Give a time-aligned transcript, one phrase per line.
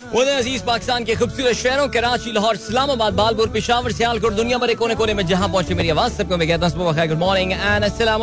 [0.00, 5.14] अज़ीज़ पाकिस्तान के खूबसूरत शहरों, कराची, लाहौर, इस्लामाबाद, बालपुर, पिशावर, सियालकोट, दुनिया भर कोने कोने
[5.14, 8.22] में जहाँ पहुँचे मेरी आवाज़, सबको मैं कहता हूँ गुड मॉर्निंग एंड अस्सलाम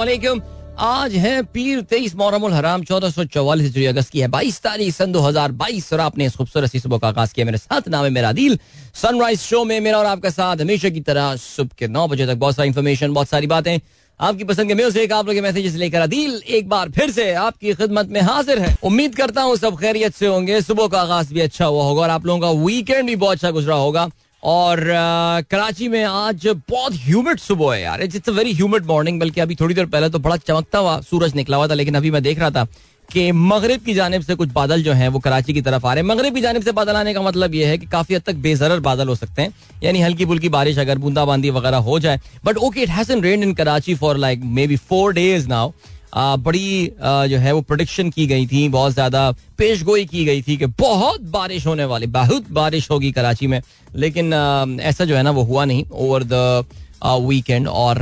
[0.78, 4.94] आज है पीर तेईस मोहरम हराम, चौदह सौ चौवालीस हिजरी अगस्त की है, बाईस तारीख,
[4.96, 7.88] सन दो हज़ार बाईस, और आपने इस खूबसूरत सी सुबह का आगाज़ किया। मेरे साथ
[7.90, 8.58] नाम है मेरा दिल
[8.96, 12.36] सनराइज शो में मेरा और आपका साथ हमेशा की तरह, सुबह के नौ बजे तक
[12.36, 13.80] बहुत सारी इन्फॉर्मेशन बहुत सारी बातें।
[14.20, 18.10] आपकी पसंद के म्यूज़िक आप लोग मैसेजेस लेकर अदील एक बार फिर से आपकी खिदमत
[18.10, 21.66] में हाजिर है। उम्मीद करता हूँ सब खैरियत से होंगे। सुबह का आगाज़ भी अच्छा
[21.66, 24.10] हुआ होगा और आप लोगों का वीकेंड भी बहुत अच्छा गुजरा होगा।
[24.44, 29.20] और आ, कराची में आज बहुत ह्यूमिड सुबह है यार। It's a very humid morning
[29.20, 32.12] बल्कि अभी थोड़ी देर पहले तो बड़ा चमकता हुआ सूरज निकला हुआ था लेकिन अभी
[32.12, 32.68] मैं देख रहा था
[33.12, 36.04] कि मगरब की जानब से कुछ बादल जो हैं वो कराची की तरफ़ आ रहे
[36.04, 38.36] हैं। मगरब की जानब से बादल आने का मतलब ये है कि काफ़ी हद तक
[38.38, 42.58] बेजर बादल हो सकते हैं। यानी हल्की फुल्की बारिश अगर बूंदाबांदी वगैरह हो जाए। But
[42.60, 45.72] okay it hasn't rain in Karachi for like maybe four days now
[46.16, 50.56] बड़ी जो है वो प्रोडिक्शन की गई थी, बहुत ज़्यादा पेश गोई की गई थी
[50.58, 53.62] कि बहुत बारिश होने वाली, बहुत बारिश होगी कराची में।
[53.96, 54.34] लेकिन
[54.82, 56.66] ऐसा जो है ना वो हुआ नहीं ओवर द
[57.06, 57.98] वीकेंड और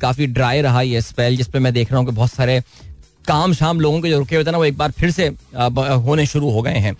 [0.00, 2.60] काफ़ी ड्राई रहा ये स्पेल जिसपे मैं देख रहा हूँ कि बहुत सारे
[3.26, 5.26] काम शाम लोगों के जो रुके हुए थे ना, वो एक बार फिर से
[6.06, 6.96] होने शुरू हो गए हैं।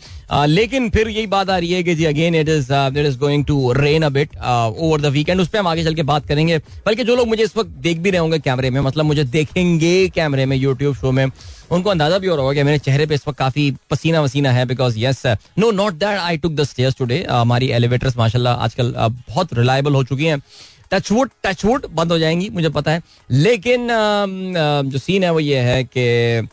[0.47, 3.45] लेकिन फिर यही बात आ रही है कि जी again it is it is going
[3.45, 6.59] to rain a bit over the weekend उस पर हम आगे चल के बात करेंगे।
[6.87, 10.09] बल्कि जो लोग मुझे इस वक्त देख भी रहे होंगे कैमरे में मतलब मुझे देखेंगे
[10.15, 11.27] कैमरे में यूट्यूब शो में,
[11.71, 14.51] उनको अंदाज़ा भी हो रहा होगा कि मेरे चेहरे पे इस वक्त काफ़ी पसीना वसीना
[14.53, 15.23] है because yes
[15.59, 20.05] no not that I took the stairs today हमारी एलिवेटर्स माशाल्लाह आजकल बहुत रिलायबल हो
[20.05, 20.43] चुकी हैं।
[20.93, 23.89] टचवुड टचवुड बंद हो जाएँगी, मुझे पता है। लेकिन
[24.85, 26.49] जो सीन है वो ये है कि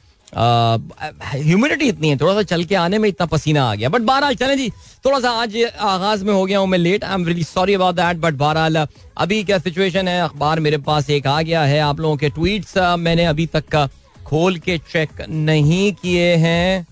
[1.35, 4.35] ह्यूमिडिटी इतनी है, थोड़ा सा चल के आने में इतना पसीना आ गया। बट बहरहाल,
[4.35, 4.69] चले जी,
[5.05, 7.95] थोड़ा सा आज आगाज़ में हो गया हूँ मैं late I am really sorry about
[7.95, 8.85] that but बहरहाल,
[9.17, 10.21] अभी क्या सिचुएशन है?
[10.21, 13.87] अखबार मेरे पास एक आ गया है। आप लोगों के ट्वीट्स मैंने अभी तक का
[14.25, 16.85] खोल के चेक नहीं किए हैं।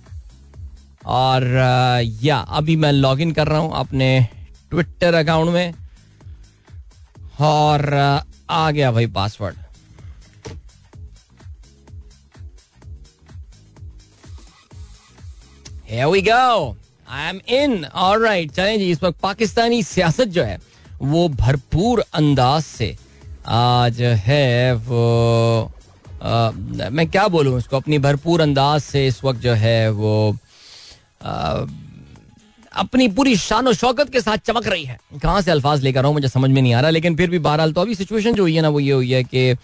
[1.05, 1.43] और
[2.21, 4.27] या, अभी मैं लॉग इन कर रहा हूँ अपने
[4.71, 5.73] ट्विटर अकाउंट में।
[7.39, 7.93] और
[8.49, 9.55] आ गया भाई password
[15.87, 16.75] Here we go.
[17.07, 17.85] I am in.
[17.93, 18.51] All right.
[18.53, 20.57] चलें जी इस वक्त पाकिस्तानी सियासत जो है
[21.01, 22.95] वो भरपूर अंदाज से
[23.47, 25.71] आज है वो
[26.21, 26.51] आ,
[26.91, 30.35] मैं क्या बोलूँ उसको अपनी भरपूर अंदाज से इस वक्त जो है वो
[31.21, 31.65] आ,
[32.73, 36.27] अपनी पूरी शान शौकत के साथ चमक रही है। कहाँ से अल्फाज लेकर आऊँ, मुझे
[36.27, 38.61] समझ में नहीं आ रहा, लेकिन फिर भी बहरहाल तो अभी सिचुएशन जो हुई है
[38.61, 39.55] ना, वो ये हुई है कि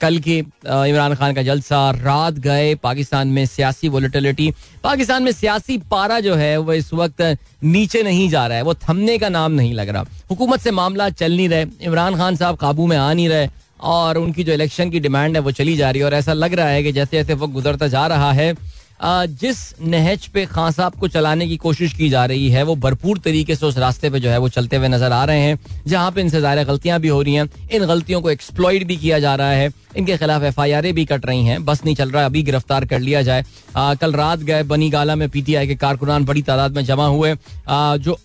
[0.00, 4.50] कल की इमरान खान का जलसा, रात गए पाकिस्तान में सियासी वोलेटिलिटी
[4.84, 7.22] पाकिस्तान में सियासी पारा जो है, वो इस वक्त
[7.64, 11.08] नीचे नहीं जा रहा है, वो थमने का नाम नहीं लग रहा। हुकूमत से मामला
[11.12, 13.48] चल नहीं रहे, इमरान खान साहब काबू में आ नहीं रहे,
[13.80, 16.54] और उनकी जो इलेक्शन की डिमांड है, वो चली जा रही है, और ऐसा लग
[16.54, 18.52] रहा है कि जैसे जैसे वक्त गुजरता जा रहा है
[19.00, 23.18] जिस नहज पे खान साहब को चलाने की कोशिश की जा रही है वो भरपूर
[23.18, 26.10] तरीके से उस रास्ते पे जो है वो चलते हुए नज़र आ रहे हैं जहाँ
[26.12, 29.34] पे इनसे ज़्यादा गलतियाँ भी हो रही हैं। इन गलतियों को एक्सप्लॉइड भी किया जा
[29.34, 32.42] रहा है। इनके खिलाफ एफ़ आई भी कट रही हैं। बस नहीं चल रहा अभी
[32.42, 33.44] गिरफ़्तार कर लिया जाए।
[33.76, 37.34] आ, कल रात गए बनी गाला में पीटीआई के कारकुनान बड़ी तादाद में जमा हुए।
[37.68, 38.18] आ, जो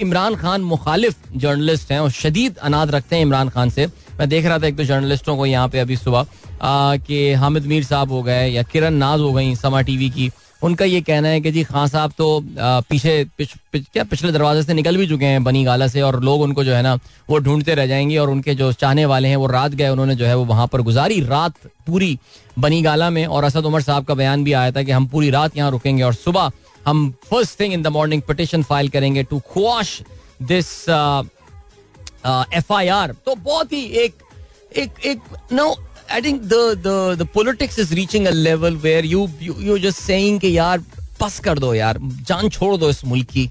[0.00, 3.86] इमरान खान मुखालिफ जर्नलिस्ट हैं और शदीद अनाद रखते हैं इमरान खान से।
[4.18, 6.26] मैं देख रहा था एक दो जर्नलिस्टों को यहाँ पे अभी सुबह।
[6.64, 10.30] कि हामिद मीर साहब हो गए या किरण नाज हो गई समा टीवी की।
[10.62, 12.26] उनका ये कहना है कि जी खान साहब तो
[12.88, 16.20] पीछे पिछ, पिछ, क्या पिछले दरवाजे से निकल भी चुके हैं बनी गाला से और
[16.24, 16.94] लोग उनको जो है ना
[17.30, 20.26] वो ढूंढते रह जाएँगे और उनके जो चाहने वाले हैं वो रात गए उन्होंने जो
[20.26, 21.54] है वो वहाँ पर गुजारी रात
[21.86, 22.18] पूरी
[22.58, 25.30] बनी गाला में और असद उमर साहब का बयान भी आया था कि हम पूरी
[25.30, 26.50] रात यहाँ रुकेंगे और सुबह
[26.86, 30.00] हम first thing in the morning petition file करेंगे to quash
[30.42, 30.68] this
[32.56, 34.14] F I R तो बहुत ही एक
[34.76, 35.20] एक एक
[35.52, 35.74] no
[36.12, 36.54] I think the
[37.18, 40.82] the politics is reaching a level where you you just saying कि यार
[41.20, 43.48] पस कर दो यार जान छोड़ दो इस मुल्क की।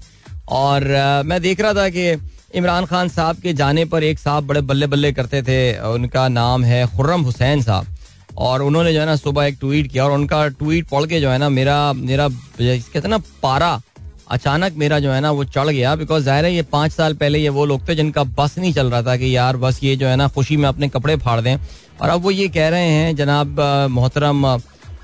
[0.50, 2.10] और uh, मैं देख रहा था कि
[2.54, 6.64] इमरान खान साहब के जाने पर एक साहब बड़े बल्ले बल्ले करते थे उनका नाम
[6.64, 7.86] है खुर्रम हुसैन साहब।
[8.38, 11.30] और उन्होंने जो है ना सुबह एक ट्वीट किया और उनका ट्वीट पढ़ के जो
[11.30, 13.80] है ना मेरा मेरा कहते हैं ना पारा
[14.30, 17.38] अचानक मेरा जो है ना वो चढ़ गया बिकॉज़ ज़ाहिर है ये पाँच साल पहले
[17.38, 20.06] ये वो लोग थे जिनका बस नहीं चल रहा था कि यार बस ये जो
[20.06, 21.56] है ना खुशी में अपने कपड़े फाड़ दें।
[22.00, 23.60] और अब वो ये कह रहे हैं, जनाब
[23.90, 24.56] मोहतरम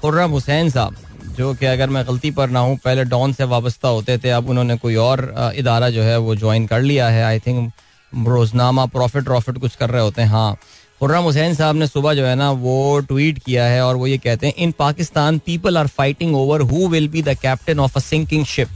[0.03, 0.97] खुर्रम हुसैन साहब,
[1.37, 4.49] जो कि अगर मैं गलती पर ना हूँ, पहले डॉन से वाबस्ता होते थे, अब
[4.49, 7.73] उन्होंने कोई और इदारा जो है वो ज्वाइन कर लिया है। I think
[8.13, 10.57] Roznama profit profit कुछ कर रहे होते हैं हाँ।
[11.01, 14.19] खुर्रम हुसैन साहब ने सुबह जो है ना, वो ट्वीट किया है और वो ये
[14.19, 18.01] कहते हैं, in Pakistan people are fighting over who will be the captain of a
[18.01, 18.69] sinking ship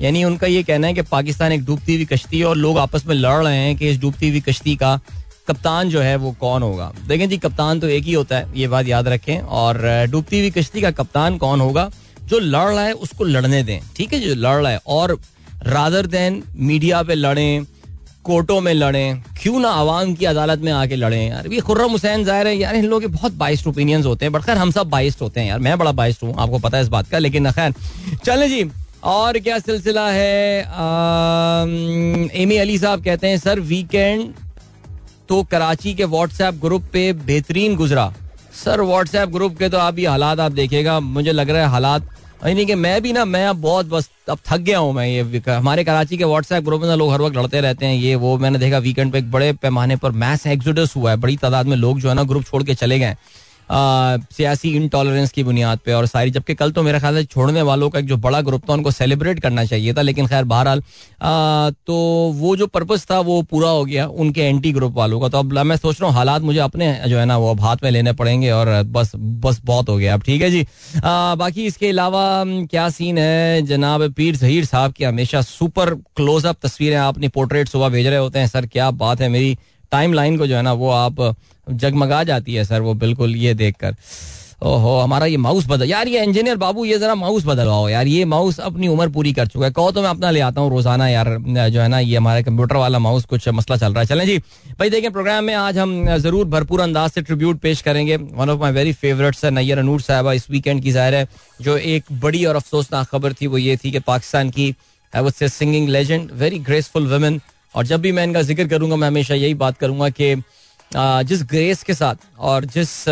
[0.00, 3.06] यानी उनका ये कहना है कि पाकिस्तान एक डूबती हुई कश्ती है और लोग आपस
[3.06, 4.98] में लड़ रहे हैं कि इस डूबती हुई कश्ती का
[5.48, 6.92] कप्तान जो है वो कौन होगा?
[7.08, 9.78] देखें जी, कप्तान तो एक ही होता है, ये बात याद रखें। और
[10.10, 11.90] डूबती हुई कश्ती का कप्तान कौन होगा?
[12.22, 14.34] जो लड़ रहा है, उसको लड़ने दें, ठीक है जो?
[14.34, 15.18] लड़ रहा है, और
[15.64, 17.66] रादर देन मीडिया पे लड़ें,
[18.24, 21.28] कोर्टों में लड़ें, क्यों ना आवाम की अदालत में आके लड़ें?
[21.28, 24.32] यार, ये खुर्रम हुसैन ज़ाहिर है, यार, इन लोगों के बहुत बाइस्ड ओपिनियंस होते हैं,
[24.32, 26.82] बट खैर, हम सब बाइस्ड होते हैं यार, मैं बड़ा बाइस्ड हूँ, आपको पता है
[26.82, 27.74] इस बात का, लेकिन खैर,
[28.24, 28.64] चलें जी,
[29.04, 30.60] और क्या सिलसिला है?
[32.34, 34.32] एमी अली साहब कहते हैं, सर वीकेंड
[35.28, 38.12] तो कराची के व्हाट्सएप ग्रुप पे बेहतरीन गुजरा।
[38.54, 42.08] सर व्हाट्सएप ग्रुप के तो आप ये हालात आप देखेगा मुझे लग रहा है हालात
[42.46, 45.42] यानी कि मैं भी ना, मैं अब बहुत बस, अब थक गया हूँ मैं ये
[45.48, 48.36] हमारे कराची के व्हाट्सएप ग्रुप में ना लोग हर वक्त लड़ते रहते हैं, ये, वो,
[48.38, 51.76] मैंने देखा वीकेंड पे एक बड़े पैमाने पर मैस एक्सुडस हुआ है, बड़ी तादाद में
[51.76, 53.16] लोग जो है ना ग्रुप छोड़ के चले गए
[53.70, 57.88] सियासी इंटॉलरेंस की बुनियाद पे। और सारी जबकि कल तो मेरा ख्याल है छोड़ने वालों
[57.90, 60.82] का एक जो बड़ा ग्रुप था उनको सेलिब्रेट करना चाहिए था लेकिन खैर बहरहाल
[61.86, 61.96] तो
[62.34, 65.52] वो जो पर्पज था वो पूरा हो गया उनके एंटी ग्रुप वालों का। तो अब
[65.54, 68.12] मैं सोच रहा हूँ हालात मुझे अपने जो है ना वो अब हाथ में लेने
[68.14, 70.66] पड़ेंगे और बस बस बहुत हो गया। अब ठीक है जी।
[70.96, 72.22] आ, बाकी इसके अलावा
[72.70, 73.62] क्या सीन है?
[73.64, 78.18] जनाब पीर जहीर साहब की हमेशा सुपर क्लोजअप तस्वीरें आप अपनी पोर्ट्रेट सुबह भेज रहे
[78.18, 79.56] होते हैं। सर क्या बात है मेरी।
[79.94, 81.34] टाइम लाइन को जो है ना, वो आप
[81.66, 83.96] जगमगा जाती है सर, वो बिल्कुल ये देखकर।
[84.62, 88.24] ओहो, हमारा ये माउस बदल, यार ये इंजीनियर बाबू, ये जरा माउस बदलवाओ यार, ये
[88.24, 91.08] माउस अपनी उम्र पूरी कर चुका है। कहो तो मैं अपना ले आता हूँ, रोज़ाना
[91.08, 91.28] यार
[91.70, 94.38] जो है ना, ये हमारे कंप्यूटर वाला माउस कुछ मसला चल रहा है। चलें जी,
[94.78, 98.60] भाई देखें प्रोग्राम में आज हम ज़रूर भरपूर अंदाज से ट्रिब्यूट पेश करेंगे। One of
[98.60, 101.26] my very favourite sir, Nayyar Anoor साहबा, इस वीकेंड की ज़ाहिर है,
[101.60, 104.74] जो एक बड़ी और अफसोसनाक खबर थी, वो ये थी कि पाकिस्तान की
[105.12, 107.40] I would say singing legend very graceful women
[107.74, 110.34] और जब भी मैं इनका ज़िक्र करूँगा, मैं हमेशा यही बात करूँगा कि
[111.28, 113.04] जिस ग्रेस के साथ और जिस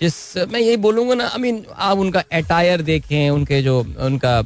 [0.00, 4.42] जिस, मैं यही बोलूँगा ना आई मीन आप उनका अटायर देखें, उनके जो, उनका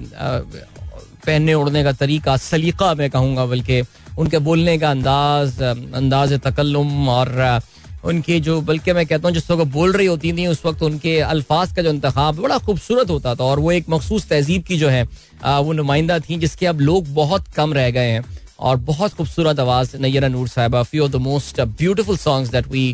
[1.26, 3.82] पहनने उड़ने का तरीका, सलीका मैं कहूँगा, बल्कि
[4.18, 7.60] उनके बोलने का अंदाज अंदाज तकल्लुम और
[8.04, 11.18] उनकी जो, बल्कि मैं कहता हूँ, जिस वक्त बोल रही होती थी, उस वक्त उनके
[11.20, 14.88] अल्फाज का जो इंतखब बड़ा खूबसूरत होता था और वो एक मखसूस तहजीब की जो
[14.88, 15.02] है
[15.42, 18.24] वो नुमाइंदा थी, जिसके अब लोग बहुत कम रह गए हैं।
[18.60, 22.84] और बहुत खूबसूरत आवाज़ नैरा नूर साहबा few of the most beautiful songs that we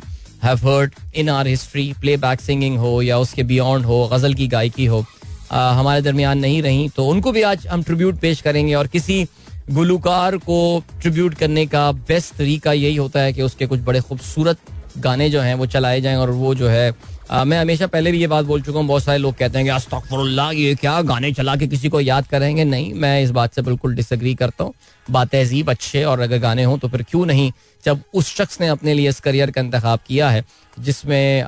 [0.44, 1.92] have heard in our history
[2.24, 5.04] playback singing हो या उसके बियॉन्ड हो गज़ल की गायकी हो
[5.52, 9.26] आ, हमारे दरमियान नहीं रही तो उनको भी आज हम ट्रिब्यूट पेश करेंगे और किसी
[9.72, 10.58] गुलकार को
[11.02, 14.58] ट्रिब्यूट करने का बेस्ट तरीका यही होता है कि उसके कुछ बड़े खूबसूरत
[14.98, 16.92] गाने जो हैं वो चलाए जाएँ और वो जो है
[17.30, 19.64] आ, मैं हमेशा पहले भी ये बात बोल चुका हूँ बहुत सारे लोग कहते हैं
[19.66, 22.64] कि अस्तगफुरुल्लाह ये क्या गाने चला के किसी को याद करेंगे?
[22.64, 24.72] नहीं मैं इस बात से बिल्कुल डिसग्री करता हूँ।
[25.08, 27.50] बात तहजीब अच्छे और अगर गाने हों तो फिर क्यों नहीं?
[27.84, 30.44] जब उस शख्स ने अपने लिए इस करियर का इंतखब किया है,
[30.76, 31.44] जिसमें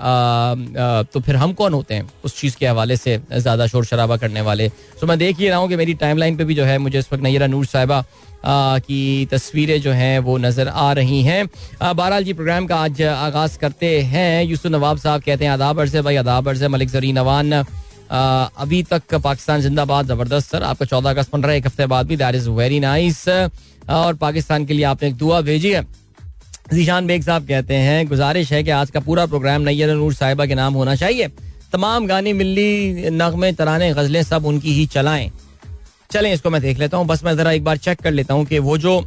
[1.13, 4.41] तो फिर हम कौन होते हैं उस चीज़ के हवाले से ज़्यादा शोर शराबा करने
[4.43, 4.69] वाले?
[5.01, 6.99] तो मैं देख ही रहा हूँ कि मेरी टाइम लाइन पर भी जो है मुझे
[6.99, 8.05] इस वक्त नैरा नूर साहिबा
[8.81, 11.47] की तस्वीरें जो हैं वो नज़र आ रही हैं।
[11.83, 15.99] बहरहाल जी प्रोग्राम का आज आगाज़ करते हैं। यूसुफ नवाब साहब कहते हैं, आदाब अर्ज़
[15.99, 17.63] भाई, आदाब अर्ज़ मलिक जरी नवान
[18.11, 22.07] अभी तक पाकिस्तान जिंदाबाद, ज़बरदस्त सर। आपका चौदह अगस्त बन रहा है, एक हफ़्ते बाद
[22.07, 25.83] भी। दैट इज़ वेरी नाइस और पाकिस्तान के लिए आपने एक दुआ भेजी है।
[26.73, 30.47] जीशान बेग साहब कहते हैं, गुजारिश है कि आज का पूरा प्रोग्राम नैयर नूर साहिबा
[30.47, 31.29] के नाम होना चाहिए।
[31.73, 35.31] तमाम गाने मिली नगमे, तराने, गजलें सब उनकी ही चलाएँ।
[36.11, 38.45] चलें, इसको मैं देख लेता हूँ। बस मैं जरा एक बार चेक कर लेता हूँ
[38.45, 39.01] कि वो जो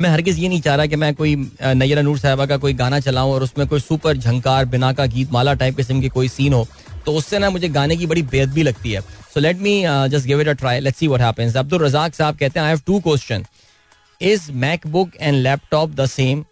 [0.00, 2.98] मैं हरगिज ये नहीं चाह रहा कि मैं कोई नैयर नूर साहिबा का कोई गाना
[3.00, 6.52] चलाऊं और उसमें कोई सुपर झंकार बिना का गीत माला टाइप किस्म की कोई सीन
[6.52, 6.66] हो
[7.06, 9.00] तो उससे ना मुझे गाने की बड़ी बेद भी लगती है।
[9.34, 12.36] So let me just give it a try let's see what happens Abdul Razzaq साहब
[12.38, 13.44] कहते हैं I have two question
[14.20, 16.44] is MacBook and laptop the same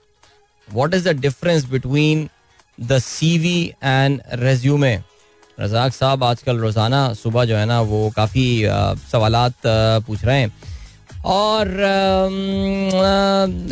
[0.69, 2.29] what is the difference between
[2.79, 4.97] the CV and resume
[5.61, 8.63] Razzaq साहब आजकल रोज़ाना सुबह जो है ना वो काफ़ी
[9.13, 10.53] सवाल uh, पूछ रहे हैं।
[11.25, 11.69] और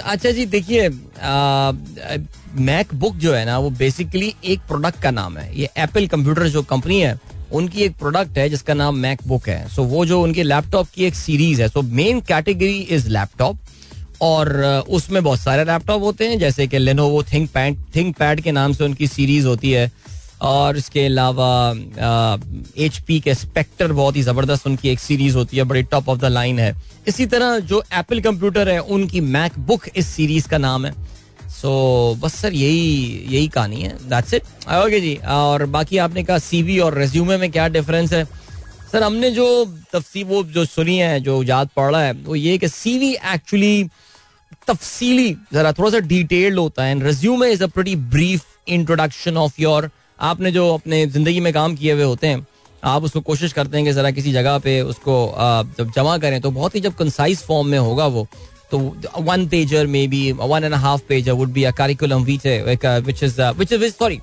[0.05, 0.89] अच्छा जी देखिए
[2.57, 6.63] मैकबुक जो है ना वो बेसिकली एक प्रोडक्ट का नाम है। ये एप्पल कंप्यूटर जो
[6.63, 7.19] कंपनी है
[7.53, 11.05] उनकी एक प्रोडक्ट है जिसका नाम मैकबुक है। सो so, वो जो उनके लैपटॉप की
[11.05, 13.59] एक सीरीज़ है। So main category is laptop
[14.23, 18.53] और उसमें बहुत सारे लैपटॉप होते हैं जैसे कि Lenovo ThinkPad ThinkPad के
[18.53, 19.91] नाम से उनकी सीरीज़ होती है।
[20.45, 21.49] और इसके अलावा
[22.85, 26.19] एच पी के स्पेक्टर बहुत ही ज़बरदस्त उनकी एक सीरीज़ होती है, बड़ी टॉप ऑफ़
[26.19, 26.75] द लाइन है।
[27.09, 30.93] इसी तरह जो एप्पल कंप्यूटर है, उनकी मैक बुक इस सीरीज़ का नाम है।
[31.51, 31.73] सो
[32.21, 34.43] बस सर, यही यही कहानी है। दैट्स इट
[34.75, 38.25] ओके जी, और बाकी आपने कहा सीवी और रेज्यूमे में क्या डिफरेंस है?
[38.93, 42.59] सर, हमने जो तफसी, वो जो सुनी है, जो याद पड़ रहा है, वो ये
[42.59, 43.85] कि सीवी एक्चुअली
[44.69, 49.61] तफसीली जरा थोड़ा सा डिटेल्ड होता है। And resume is a pretty brief introduction of
[49.61, 49.91] your
[50.25, 52.47] आपने जो अपने ज़िंदगी में काम किए हुए होते हैं,
[52.85, 55.15] आप उसको कोशिश करते हैं कि जरा किसी जगह पे उसको
[55.79, 58.27] जब जमा करें तो बहुत ही जब कंसाइज फॉर्म में होगा वो
[58.71, 58.79] तो
[59.21, 63.93] one pager maybe one and half pager would be a curriculum which is which is
[63.93, 64.21] sorry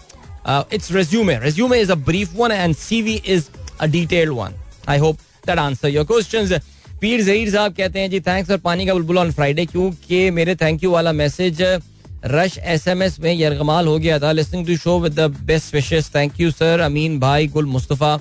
[0.74, 3.46] it's resume resume is a brief one and CV is
[3.82, 4.56] a detailed one
[4.90, 5.18] I hope
[5.48, 6.54] that answer your questions
[7.02, 10.56] Pir Zaheer साहब कहते हैं, जी thanks और पानी का बुलबुल on Friday क्योंकि मेरे
[10.56, 11.62] thank you वाला message
[12.26, 15.74] rush S M S में यरगमाल हो गया था। Listening to show with the best
[15.76, 18.20] wishes thank you sir Amin भाई गुल मुस्तफ़ा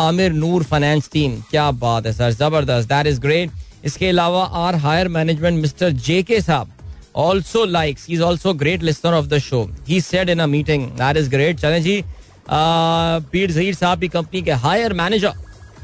[0.00, 3.50] आमिर नूर फाइनेंस टीम क्या बात है सर ज़बरदस्त। दैट इज़ ग्रेट
[3.84, 6.72] इसके अलावा our higher management mister J K साहब
[7.16, 10.86] also likes he is also great listener of the show he said in a meeting
[10.98, 12.02] that is great चले जी
[12.50, 15.32] पीर जहीर साहब की कंपनी के higher manager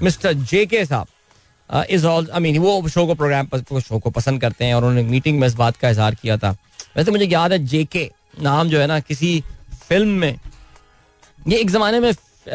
[0.02, 4.40] mister J K साहब is all I mean वो show को programme show को पसंद
[4.40, 6.56] करते हैं और उन्होंने मीटिंग में इस बात का इजहार किया था।
[6.96, 8.10] वैसे मुझे याद है जेके
[8.42, 9.42] नाम जो है ना किसी
[9.88, 10.38] फ़िल्म में,
[11.48, 12.12] ये एक जमाने में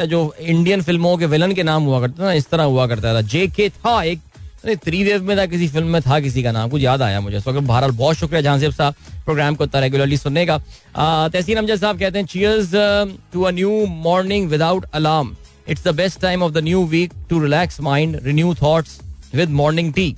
[0.07, 3.21] जो इंडियन फ़िल्मों के विलन के नाम हुआ करता था इस तरह हुआ करता था।
[3.23, 4.19] जे के था एक
[4.65, 7.51] त्रिदेव में था, किसी फ़िल्म में था किसी का नाम, कुछ याद आया मुझे। तो
[7.53, 8.93] बहरहाल बहुत शुक्रिया जहाँ साहब
[9.25, 12.71] प्रोग्राम को इतना रेगुलरली सुनने का। तहसीन अमजद साहब कहते हैं cheers
[13.33, 15.35] to a new morning without alarm
[15.69, 18.99] it's the best time of the new week to relax mind renew thoughts
[19.35, 20.15] with morning tea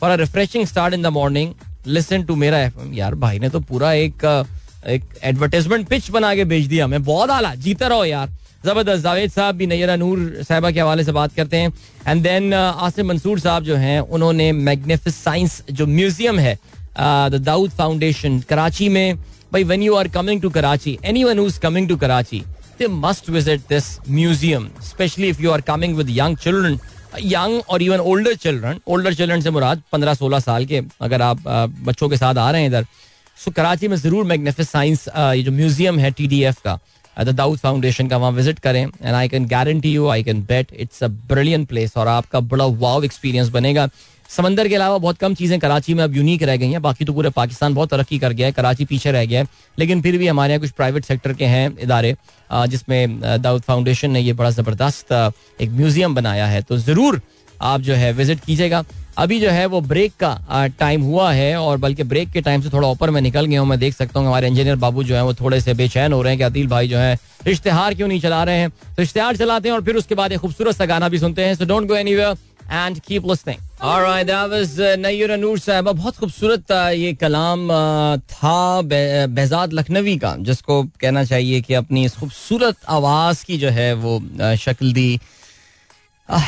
[0.00, 1.54] for a refreshing start in the morning
[1.86, 4.24] listen to Mera FM यार भाई ने तो पूरा एक
[4.88, 8.28] एक advertisement pitch बना के भेज दिया हमें। बहुत आला, जीता रहो यार।
[8.66, 11.72] ज़बरदस्त, जावेद साहब भी नैरा नूर साहबा के हवाले से बात करते हैं।
[12.06, 16.54] एंड देन आसिम मंसूर साहब जो हैं, उन्होंने मैग्निफिस साइंस जो म्यूज़ियम है
[16.98, 19.16] द दाऊद फाउंडेशन कराची में,
[19.52, 22.40] भाई when you are coming to Karachi anyone is coming to Karachi
[22.78, 26.78] they must visit this museum specially if you are coming with young children
[27.18, 31.42] young और even older children older children से मुराद पंद्रह सोलह साल के, अगर आप
[31.84, 32.86] बच्चों के साथ आ रहे हैं इधर,
[33.38, 36.78] सो कराची में ज़रूर मैग्नेफिस साइंस ये जो म्यूज़ियम है टी डी एफ़ का
[37.16, 40.72] द दाउद फाउंडेशन का वहाँ विज़िट करें and I can guarantee you I can bet
[40.72, 43.88] it's a brilliant place और आपका बड़ा वाव एक्सपीरियंस बनेगा।
[44.30, 47.12] समंदर के अलावा बहुत कम चीज़ें कराची में अब यूनिक रह गई हैं। बाकी तो
[47.12, 49.46] पूरे पाकिस्तान बहुत तरक्की कर गया है, कराची पीछे रह गया है।
[49.78, 52.14] लेकिन फिर भी हमारे यहाँ कुछ प्राइवेट सेक्टर के हैं इदारे
[52.50, 55.12] जिसमें दाऊद फाउंडेशन ने ये बड़ा ज़बरदस्त
[55.60, 57.20] एक म्यूज़ियम बनाया है। तो ज़रूर
[57.62, 58.84] आप जो है विज़िट कीजिएगा।
[59.18, 62.70] अभी जो है वो ब्रेक का टाइम हुआ है और बल्कि ब्रेक के टाइम से
[62.70, 65.24] थोड़ा ऊपर में निकल गया हूँ। मैं देख सकता हूँ हमारे इंजीनियर बाबू जो है
[65.24, 68.20] वो थोड़े से बेचैन हो रहे हैं कि अतील भाई जो है इश्तेहार क्यों नहीं
[68.20, 71.08] चला रहे हैं। तो इश्तेहार चलाते हैं और फिर उसके बाद एक खूबसूरत सा गाना
[71.08, 72.36] भी सुनते हैं। So don't go anywhere
[72.72, 77.68] and keep listening alright that was Nayyar Noor साहब बहुत खूबसूरत ये कलाम
[78.32, 83.92] था बेजाद लखनवी का जिसको कहना चाहिए कि अपनी इस खूबसूरत आवाज़ की जो है
[84.06, 84.20] वो
[84.64, 85.20] शक्ल दी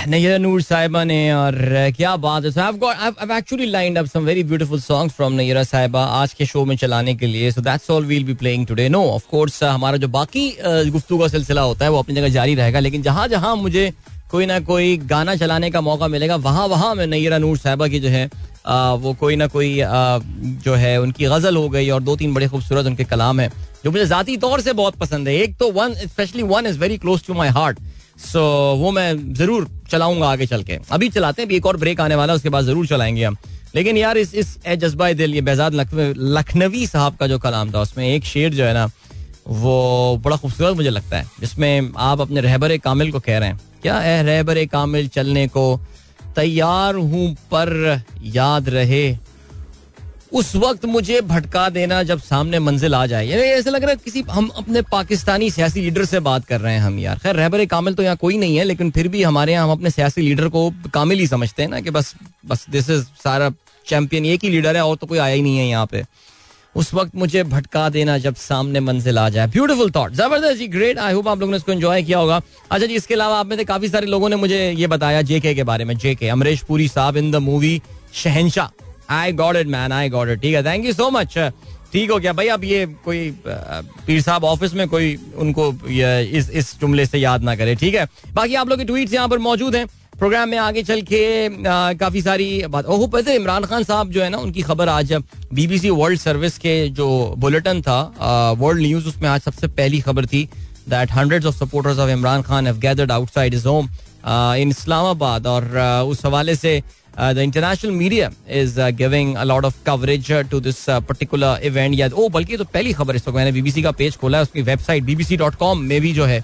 [0.09, 1.55] नैयर नूर साहिबा ने और
[1.97, 2.91] क्या बात है so
[3.37, 7.14] actually lined up some very beautiful songs from Nayyara साहिबा आज के शो में चलाने
[7.14, 10.45] के लिए so that's all we'll be playing today no of course हमारा जो बाकी
[10.64, 13.93] गुफ्तु का सिलसिला होता है, वो अपनी जगह जारी रहेगा, लेकिन जहाँ जहाँ मुझे
[14.33, 18.01] कोई ना कोई गाना चलाने का मौका मिलेगा। वहाँ वहाँ में नैरा नूर साहबा की
[18.01, 18.29] जो है
[18.67, 20.19] आ, वो कोई ना कोई आ,
[20.65, 23.49] जो है उनकी गज़ल हो गई और दो तीन बड़े खूबसूरत उनके कलाम है
[23.85, 26.99] जो मुझे जाती तौर से बहुत पसंद है। एक तो one specially one is very
[26.99, 27.79] close to my heart
[28.23, 28.43] so
[28.79, 32.33] वो मैं ज़रूर चलाऊँगा आगे चल के। अभी चलाते हैं एक और ब्रेक आने वाला
[32.33, 33.37] है उसके बाद ज़रूर चलाएँगे हम।
[33.75, 38.09] लेकिन यार इस इस जज्बा दिल ये बेजाद लखनवी साहब का जो कलाम था उसमें
[38.09, 38.89] एक शेर जो है ना
[39.47, 43.61] वो बड़ा खूबसूरत मुझे लगता है, जिसमें आप अपने रहबर कामिल को कह रहे हैं।
[43.83, 45.81] क्या है रहबर कामिल चलने को?
[46.37, 49.17] तैयार हूँ, पर याद रहे।
[50.33, 53.97] उस वक्त मुझे भटका देना जब सामने मंजिल आ जाए। यानी ऐसा लग रहा है
[53.97, 57.65] किसी, हम अपने पाकिस्तानी सियासी लीडर से बात कर रहे हैं हम यार। खैर, रहबर
[57.67, 60.49] कामिल तो यहाँ कोई नहीं है, लेकिन फिर भी हमारे यहाँ हम अपने सियासी लीडर
[60.49, 62.15] को कामिल ही समझते हैं ना कि बस
[62.47, 63.51] बस दिस इज़ सारा
[63.87, 66.05] चैंपियन एक ही लीडर है, और तो कोई आया ही नहीं है यहाँ पे।
[66.75, 70.99] उस वक्त मुझे भटका देना जब सामने मंजिल आ जाए। ब्यूटीफुल थॉट ज़बरदस्त जी ग्रेट
[70.99, 73.57] आई होप आप लोगों ने इसको एंजॉय किया होगा। अच्छा जी, इसके अलावा आप में
[73.57, 76.88] से काफ़ी सारे लोगों ने मुझे ये बताया जेके के बारे में। जेके अमरीश पुरी
[76.88, 77.81] साहब in the movie
[78.14, 81.38] Shahenshah I got it man I got it ठीक है थैंक यू सो मच
[81.93, 86.76] ठीक हो गया। भाई अब ये कोई पीर साहब ऑफ़िस में कोई उनको इस इस
[86.81, 89.76] जुमले से याद ना करे। ठीक है। बाकी आप लोग के ट्वीट यहाँ पर मौजूद
[89.76, 89.87] हैं।
[90.23, 91.19] प्रोग्राम में आगे चल के
[91.99, 95.12] काफ़ी सारी बात। ओहो पता इमरान खान साहब जो है ना, उनकी खबर आज
[95.52, 97.07] बीबीसी वर्ल्ड सर्विस के जो
[97.38, 100.45] बुलेटिन था वर्ल्ड न्यूज़, उसमें आज सबसे पहली खबर थी
[100.88, 103.88] that hundreds of supporters of Imran Khan have gathered outside his home
[104.57, 105.47] in Islamabad.
[105.47, 106.83] और उस हवाले से
[107.19, 112.29] the international media is giving a lot of coverage to this particular event या, ओ,
[112.29, 115.37] बल्कि तो पहली खबर इस वक्त मैंने बीबीसी का पेज खोला है, उसकी वेबसाइट बीबीसी
[115.37, 116.43] डॉट कॉम में भी जो है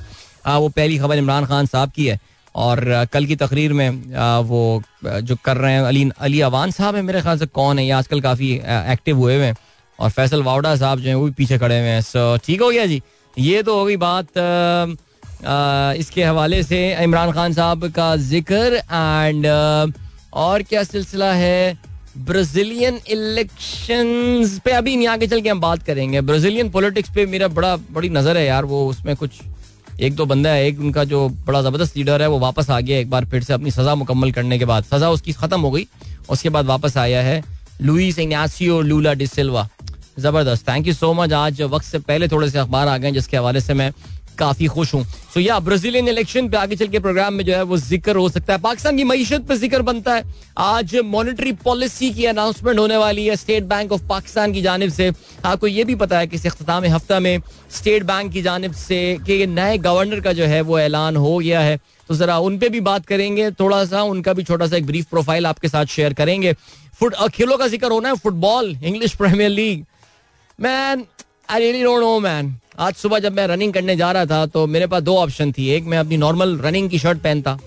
[0.49, 2.18] वो पहली खबर इमरान खान साहब की है।
[2.58, 3.88] और कल की तकरीर में
[4.44, 4.60] वो
[5.04, 7.84] जो कर रहे हैं, अली अली अवान साहब हैं मेरे ख्याल से, कौन है?
[7.84, 8.52] ये आजकल काफ़ी
[8.92, 9.56] एक्टिव हुए हुए हैं।
[9.98, 12.70] और फैसल वावडा साहब जो हैं, वो भी पीछे खड़े हुए हैं। सो ठीक हो
[12.70, 13.02] गया जी?
[13.36, 14.26] ये तो हो गई बात
[15.98, 19.46] इसके हवाले से इमरान खान साहब का ज़िक्र एंड
[20.34, 21.78] और क्या सिलसिला है?
[22.18, 27.48] ब्राजीलियन इलेक्शंस पे अभी नहीं, आगे चल के हम बात करेंगे। ब्राजीलियन पॉलिटिक्स पे मेरा
[27.50, 29.30] बड़ा, बड़ी नज़र है यार, वो उसमें कुछ
[30.00, 32.99] एक दो बंदा है, एक उनका जो बड़ा ज़बरदस्त लीडर है, वो वापस आ गया
[32.99, 35.87] एक बार फिर से अपनी सजा मुकम्मल करने के बाद। सजा उसकी खत्म हो गई,
[36.31, 37.43] उसके बाद वापस आया है
[37.83, 39.69] लुइस इग्नासियो लूला डिसिल्वा
[40.19, 43.37] ज़बरदस्त। थैंक यू सो मच आज वक्त से पहले थोड़े से अखबार आ गए जिसके
[43.37, 43.90] हवाले से मैं
[44.38, 45.04] काफ़ी खुश हूँ।
[45.35, 48.28] सो या ब्राजीलियन इलेक्शन पे आगे चल के प्रोग्राम में जो है वो ज़िक्र हो
[48.28, 50.25] सकता है। पाकिस्तान की मीशत पे ज़िक्र बनता है।
[50.59, 55.11] आज मॉनेटरी पॉलिसी की अनाउंसमेंट होने वाली है स्टेट बैंक ऑफ़ पाकिस्तान की जानब से।
[55.45, 57.38] आपको ये भी पता है कि इस अख्ताम हफ़्ता में
[57.71, 61.61] स्टेट बैंक की जानब से कि नए गवर्नर का जो है वो ऐलान हो गया
[61.61, 61.78] है।
[62.09, 65.07] तो जरा उन पे भी बात करेंगे। थोड़ा सा उनका भी छोटा सा एक ब्रीफ
[65.07, 66.52] प्रोफ़ाइल आपके साथ शेयर करेंगे।
[67.00, 69.85] फुट, खेलों का ज़िक्र होना है football English Premier League
[70.59, 71.04] man
[71.50, 74.66] I really don't know man आज सुबह जब मैं रनिंग करने जा रहा था तो
[74.66, 77.58] मेरे पास दो ऑप्शन थी। एक, मैं अपनी नॉर्मल रनिंग की शर्ट पहनता।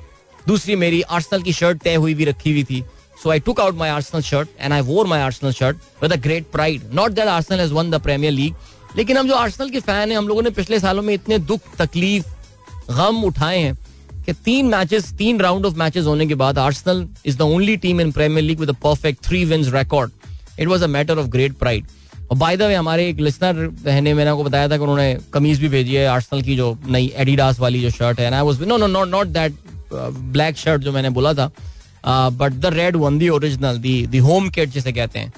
[0.48, 2.82] दूसरी, मेरी आर्सनल की शर्ट तय हुई भी, रखी हुई थी।
[3.24, 6.16] So I took out my Arsenal shirt and I wore my Arsenal shirt with a
[6.18, 8.56] great pride not that Arsenal has won the Premier League
[8.98, 11.62] लेकिन हम जो आर्सनल के फ़ैन हैं, हम लोगों ने पिछले सालों में इतने दुख,
[11.78, 12.26] तकलीफ़,
[12.92, 13.78] गम उठाए हैं
[14.26, 18.02] कि तीन मैचेस तीन राउंड ऑफ़ मैचेस होने के बाद Arsenal is the only team
[18.02, 20.12] in Premier League with perfect three wins record
[20.60, 21.86] it was a matter of great pride
[22.32, 25.60] और बाय द वे हमारे एक लिसनर बहने मैंने आपको बताया था कि उन्होंने कमीज
[25.60, 28.88] भी भेजी है आर्सनल की जो नई एडिडास वाली जो शर्ट है was no no
[28.88, 29.56] not not that
[29.94, 31.52] black shirt जो मैंने बोला था
[32.32, 35.34] but the red one the original the the home kit जिसे कहते हैं।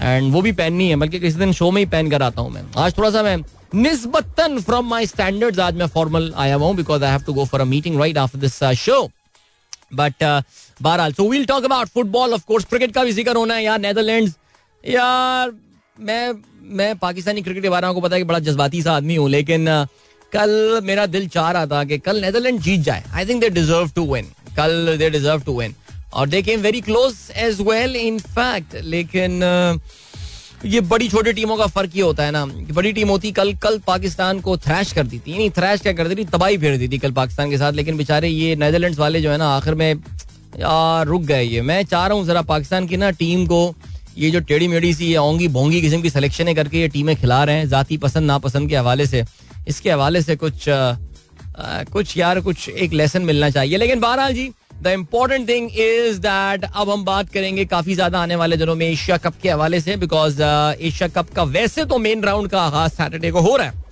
[0.00, 2.50] एंड वो भी पहननी है, बल्कि किसी दिन शो में ही पहन कर आता हूँ
[2.52, 3.36] मैं। आज थोड़ा सा मैं
[3.74, 7.44] निस्बतन फ्रॉम माई स्टैंडर्ड्स आज मैं फॉर्मल आया हुआ हूँ because I have to go
[7.44, 9.02] for a meeting right after this show
[9.94, 13.64] but बहरहाल so we'll talk about football of course cricket का भी ज़िक्र होना है
[13.64, 14.36] यार नेदरलैंड्स
[14.84, 15.52] यार
[15.96, 16.32] मैं
[16.76, 19.66] मैं पाकिस्तानी क्रिकेट के बारे में पता है कि बड़ा जज्बाती सा आदमी हूँ, लेकिन
[20.32, 23.90] कल मेरा दिल चाह रहा था कि कल नेदरलैंड जीत जाए। I think they deserve
[23.94, 25.74] to win कल दे डिजर्व टू विन
[26.12, 29.42] और they came very close as well in fact लेकिन
[30.64, 33.54] ये बड़ी छोटी टीमों का फ़र्क ये होता है ना, कि बड़ी टीम होती कल
[33.62, 36.76] कल पाकिस्तान को थ्रैश कर दी थी। नहीं थ्रैश क्या कर दी थी तबाही फेर
[36.78, 39.74] दी थी कल पाकिस्तान के साथ, लेकिन बेचारे ये नेदरलैंड वाले जो है ना, आखिर
[39.74, 39.92] में,
[40.58, 43.74] यार, रुक गए ये। मैं चाह रहा हूँ जरा पाकिस्तान की ना टीम को
[44.18, 47.42] ये जो टेढ़ी मेढ़ी सी ये ओंगी भोंगी किस्म की सिलेक्शन करके ये टीमें खिला
[47.44, 49.24] रहे हैं जाती पसंद नापसंद के हवाले से।
[49.68, 54.50] इसके हवाले से कुछ आ, कुछ यार कुछ एक लेसन मिलना चाहिए। लेकिन बहरहाल जी
[54.82, 58.86] the important thing is that अब हम बात करेंगे काफ़ी ज़्यादा आने वाले दिनों में
[58.86, 62.92] एशिया कप के हवाले से बिकॉज़ एशिया कप का वैसे तो मेन राउंड का आगाज़
[62.92, 63.82] सैटरडे को हो रहा है।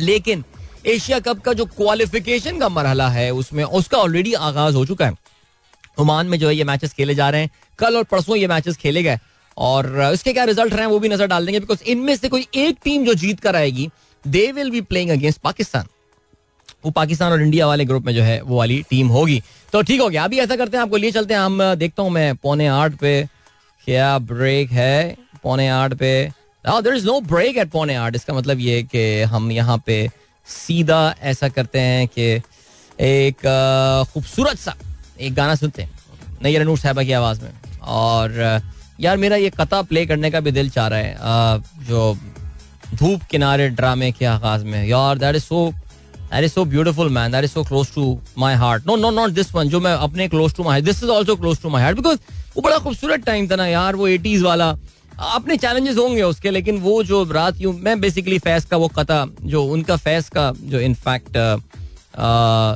[0.00, 0.44] लेकिन
[0.86, 5.14] एशिया कप का जो क्वालिफिकेशन का मरहला है उसमें उसका ऑलरेडी आगाज़ हो चुका है।
[5.98, 8.76] ओमान में जो है ये मैचेस खेले जा रहे हैं। कल और परसों ये मैचेस
[8.76, 9.18] खेले गए।
[9.56, 12.78] और इसके क्या रिज़ल्ट रहे वो भी नज़र डाल देंगे बिकॉज़ इनमें से कोई एक
[12.84, 13.88] टीम जो जीत कर आएगी
[14.24, 15.86] they will be playing against Pakistan.
[16.84, 19.42] वो पाकिस्तान और इंडिया वाले ग्रुप में जो है, वो वाली टीम होगी।
[19.72, 22.10] तो ठीक हो गया, अभी ऐसा करते हैं, आपको लिए चलते हैं, हम देखता हूँ
[22.10, 23.28] मैं पौने आठ पे,
[23.86, 25.16] क्या ब्रेक है?
[25.42, 26.12] पौने आठ पे।
[26.64, 30.08] There is no break at पौने आठ, इसका मतलब ये कि हम यहाँ पे
[30.48, 32.40] सीधा ऐसा करते हैं कि
[32.98, 33.46] एक
[34.12, 34.74] खूबसूरत सा,
[35.20, 35.90] एक गाना सुनते हैं।
[36.42, 38.60] नई नूर साहबा की आवाज़ में। और
[39.00, 42.16] यार मेरा ये कता प्ले करने का भी दिल चाह रहा है। जो
[42.94, 45.70] धूप किनारे ड्रामे के आगाज़ में। यार that is so
[46.22, 49.30] that is so beautiful man that is so close to my heart no no not
[49.30, 51.96] this one जो मैं अपने close to my this is also close to my heart
[51.96, 52.18] because
[52.56, 54.68] वो बड़ा खूबसूरत time था ना यार, वो एटीज वाला।
[55.16, 59.24] अपने चैलेंजेस होंगे उसके, लेकिन वो जो रात यूँ, मैं बेसिकली फैस का वो कता
[59.42, 61.36] जो उनका फैस का, जो इनफैक्ट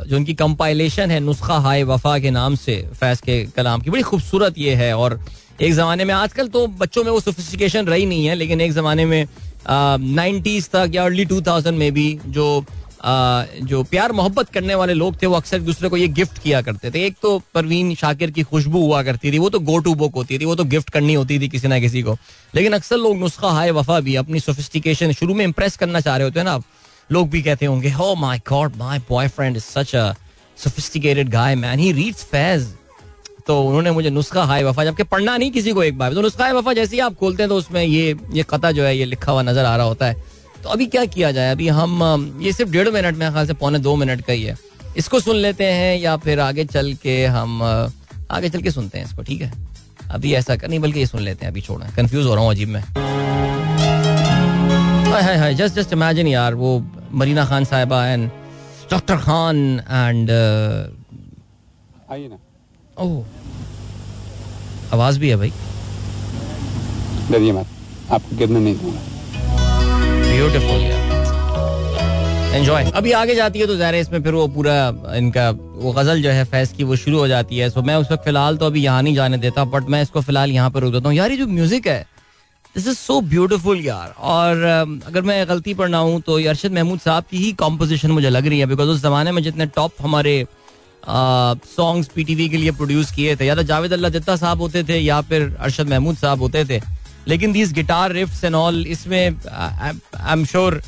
[0.09, 4.02] जो उनकी कंपाइलेशन है नुस्खा हाय वफा के नाम से फैस के कलाम की, बड़ी
[4.02, 5.20] खूबसूरत ये है। और
[5.61, 9.05] एक जमाने में आजकल तो बच्चों में वो सोफिस्टिकेशन रही नहीं है लेकिन एक जमाने
[9.07, 9.27] में
[9.68, 12.64] नाइन्टीज तक या अर्ली टू थाउज़ेंड में भी जो
[13.05, 16.61] आ, जो प्यार मोहब्बत करने वाले लोग थे वो अक्सर दूसरे को ये गिफ्ट किया
[16.62, 19.94] करते थे। एक तो परवीन शाकिर की खुशबू हुआ करती थी वो तो गो टू
[19.94, 22.16] बुक होती थी वो तो गिफ्ट करनी होती थी किसी ना किसी को।
[22.55, 26.25] लेकिन अक्सर लोग नुस्खा हाय वफा भी अपनी सोफिस्टिकेशन शुरू में इंप्रेस करना चाह रहे
[26.25, 26.61] होते हैं ना
[27.12, 30.12] लोग भी कहते होंगे हो my god my boyfriend is such a
[30.59, 32.68] sophisticated guy man he reads Faiz
[33.50, 36.44] तो उन्होंने मुझे नुस्खा हाय वफा जबकि पढ़ना नहीं किसी को एक बार। तो नुस्खा
[36.44, 39.04] हाय वफा जैसे ही आप खोलते हैं तो उसमें ये ये कता जो है ये
[39.04, 40.14] लिखा हुआ नज़र आ रहा होता है।
[40.62, 41.50] तो अभी क्या किया जाए?
[41.52, 44.56] अभी हम ये सिर्फ़ डेढ़ मिनट में ख्याल से पौने दो मिनट का ही है।
[44.96, 49.04] इसको सुन लेते हैं या फिर आगे चल के हम आगे चल के सुनते हैं
[49.04, 49.52] इसको ठीक है?
[50.10, 52.50] अभी ऐसा कर नहीं बल्कि ये सुन लेते हैं अभी छोड़ा कंफ्यूज हो रहा हूँ
[52.52, 52.80] अजीब में।
[55.10, 56.78] हाय हाय जस्ट जस्ट इमेजिन यार वो
[57.12, 58.30] मरीना खान साहिबा एंड
[58.90, 60.30] डॉक्टर खान एंड
[62.10, 62.38] आइए ना।
[62.98, 63.24] ओह।
[64.92, 65.53] आवाज़ भी है भाई।
[67.31, 67.66] डरिए मत।
[68.12, 69.00] आपको गिरने नहीं दूँगा।
[70.29, 70.88] ब्यूटीफुल
[72.53, 74.74] एंजॉय अभी आगे जाती है तो ज़ाहिर है इसमें फिर वो पूरा
[75.16, 78.11] इनका वो गज़ल जो है फैज की वो शुरू हो जाती है। सो मैं उस
[78.12, 80.92] वक्त फ़िलहाल तो अभी यहाँ नहीं जाने देता बट मैं इसको फ़िलहाल यहाँ पर रोक
[80.92, 82.00] देता हूँ। यार ये जो म्यूज़िक है
[82.74, 84.64] दिस इज़ सो ब्यूटिफुल यार। और
[85.07, 88.46] अगर मैं गलती पर ना हूँ तो अरशद महमूद साहब की ही कॉम्पोजिशन मुझे लग
[88.46, 90.44] रही है बिकॉज़ उस जमाने में जितने टॉप हमारे
[91.08, 94.98] सॉन्ग्स पीटीवी के लिए प्रोड्यूस किए थे। या तो जावेद अल्लाह जत्ता साहब होते थे
[94.98, 96.80] या फिर अरशद महमूद साहब होते थे।
[97.28, 100.82] लेकिन these guitar riffs and all इसमें I am sure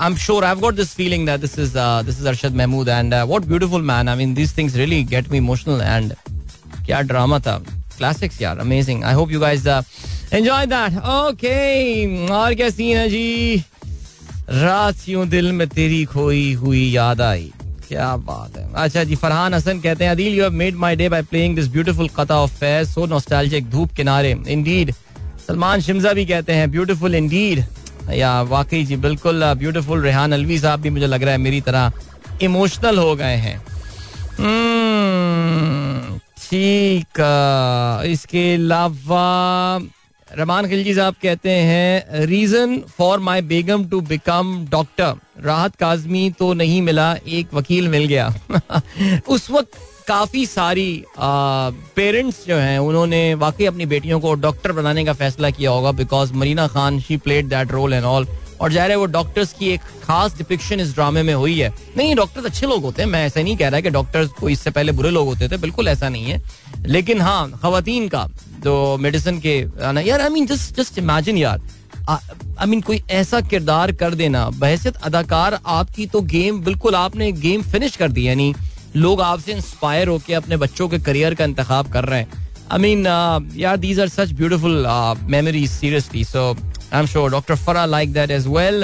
[0.00, 3.14] I'm sure I've got this feeling that this is uh, this is Arshad Mahmood and
[3.14, 4.10] uh, what beautiful man.
[4.10, 6.12] I mean these things really get me emotional and
[6.86, 7.56] क्या drama था।
[7.96, 9.66] Classics यार amazing I hope you guys
[10.32, 11.56] enjoy that okay
[12.34, 13.64] और क्या scene है जी?
[14.50, 17.50] रात यूँ दिल में तेरी खोई हुई याद आई।
[17.88, 21.08] क्या बात है। अच्छा जी फरहान हसन कहते हैं Adeel you have made my day
[21.08, 24.30] by playing this beautiful कथा of fair so nostalgic Dhoop Kinare.
[24.48, 24.92] Indeed
[25.46, 27.64] Salman शिमजा भी कहते हैं ब्यूटीफुल इंडीड
[28.14, 31.92] या वाकई जी बिल्कुल ब्यूटीफुल रेहान अलवी साहब भी मुझे लग रहा है मेरी तरह
[32.42, 33.56] इमोशनल हो गए हैं।
[34.38, 37.20] हम्म, ठीक
[38.06, 39.78] इसके अलावा
[40.30, 45.14] रमान खिलजी साहब कहते हैं reason for my Begum to become doctor
[45.44, 48.32] Rahat Kazmi तो नहीं मिला, एक वकील मिल गया।
[49.28, 55.12] उस वक्त काफ़ी सारी पेरेंट्स जो हैं, उन्होंने वाकई अपनी बेटियों को डॉक्टर बनाने का
[55.12, 58.26] फैसला किया होगा because Marina Khan she played that role and all
[58.60, 62.14] और ज़ाहिर है वो डॉक्टर्स की एक खास डिपिक्शन इस ड्रामे में हुई है। नहीं
[62.16, 64.92] डॉक्टर्स अच्छे लोग होते हैं, मैं ऐसा नहीं कह रहा कि डॉक्टर्स को इससे पहले
[64.92, 66.42] बुरे लोग होते थे, बिल्कुल ऐसा नहीं है।
[66.86, 68.26] लेकिन हाँ खातन का,
[68.64, 69.58] जो मेडिसिन के
[70.06, 71.60] यार I mean just just imagine यार
[72.10, 77.62] आई मीन कोई ऐसा किरदार कर देना बहसियत अदाकार आपकी तो गेम बिल्कुल आपने गेम
[77.62, 78.54] फिनिश कर दी, यानी
[78.96, 83.06] लोग आपसे इंस्पायर होकर अपने बच्चों के करियर का इंतखाब कर रहे हैं। आई मीन
[83.56, 84.86] यार these are such beautiful
[85.26, 86.52] memories seriously so
[86.92, 88.82] I am sure doctor Farah like that as well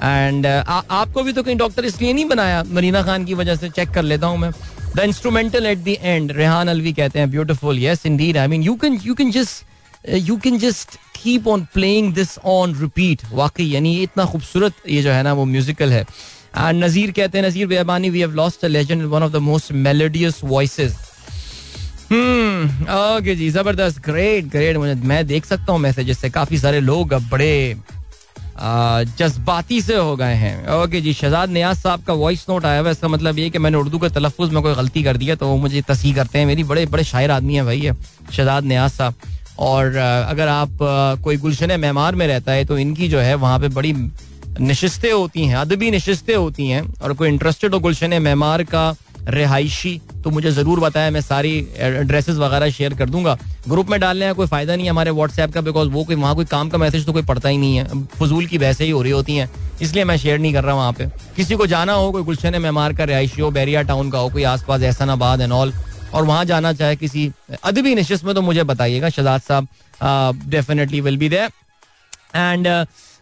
[0.00, 2.62] and आपको भी तो कहीं डॉक्टर इसलिए नहीं बनाया?
[2.64, 4.50] मरीना खान की वजह से चेक कर लेता हूँ मैं।
[4.96, 8.74] The instrumental at the end Rehan Alvi कहते हैं beautiful yes indeed I mean you
[8.76, 13.96] can you can just you can just keep on playing this on repeat वाकई, यानी
[14.02, 16.04] इतना खूबसूरत ये जो है ना, वो म्यूजिकल है।
[16.56, 20.40] नजीर कहते हैं Nazir Bebani we have lost a legend one of the most melodious
[20.44, 20.96] voices
[22.12, 27.14] okay जी, ज़बरदस्त ग्रेट ग्रेट मुझे, मैं देख सकता हूँ मैसेजेस से काफ़ी सारे लोग
[27.30, 27.76] बड़े
[29.18, 32.90] जज्बाती से हो गए हैं। ओके जी, शहजाद नियाज साहब का वॉइस नोट आया हुआ
[32.90, 35.56] इसका मतलब ये कि मैंने उर्दू के तलफ़ में कोई गलती कर दिया तो वो
[35.56, 37.94] मुझे तसी करते हैं। मेरी बड़े बड़े शायर आदमी है भाई है
[38.32, 39.14] शहजाद नियाज साहब।
[39.60, 40.78] और अगर आप
[41.24, 43.94] कोई गुलशन मेहमार में रहता है तो इनकी जो है, वहाँ पे बड़ी
[44.60, 50.00] नशस्तें होती हैं, अदबी नशस्तें होती हैं। और कोई इंटरेस्टेड हो गुलशन मेमार का रिहायशी
[50.24, 53.36] तो मुझे ज़रूर बताया मैं सारी एड्रेसेस वगैरह शेयर कर दूँगा।
[53.68, 56.34] ग्रुप में डालने का कोई फ़ायदा नहीं है हमारे व्हाट्सएप का बिकॉज़ वो कोई वहाँ
[56.34, 59.02] कोई काम का मैसेज तो कोई पड़ता ही नहीं है। फजूल की वैसे ही हो
[59.02, 59.50] रही होती हैं।
[59.82, 61.06] इसलिए मैं शेयर नहीं कर रहा वहाँ पे।
[61.36, 64.42] किसी को जाना हो, कोई गुलशन मेमार का रिहायशी हो, बैरिया टाउन का हो, कोई
[64.44, 65.72] आस पास एहसानाबाद एंड ऑल
[66.14, 67.30] और वहाँ जाना चाहे किसी
[67.64, 71.50] अदबी नशस्त में तो मुझे बताइएगा। शहजाद साहब definitely will be there
[72.36, 72.68] and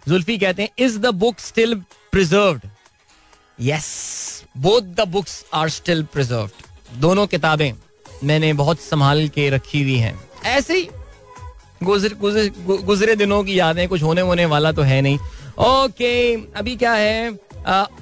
[0.07, 1.75] Zulfi कहते हैं is the book still
[2.13, 2.61] preserve
[3.63, 7.73] yes both the books are still preserve दोनों किताबें
[8.25, 10.89] मैंने बहुत संभाल के रखी हुई हैं। ऐसे ही
[11.83, 15.19] गुजर, गुजर, दिनों की यादें कुछ होने होने वाला तो है नहीं।
[15.59, 17.31] ओके अभी क्या है?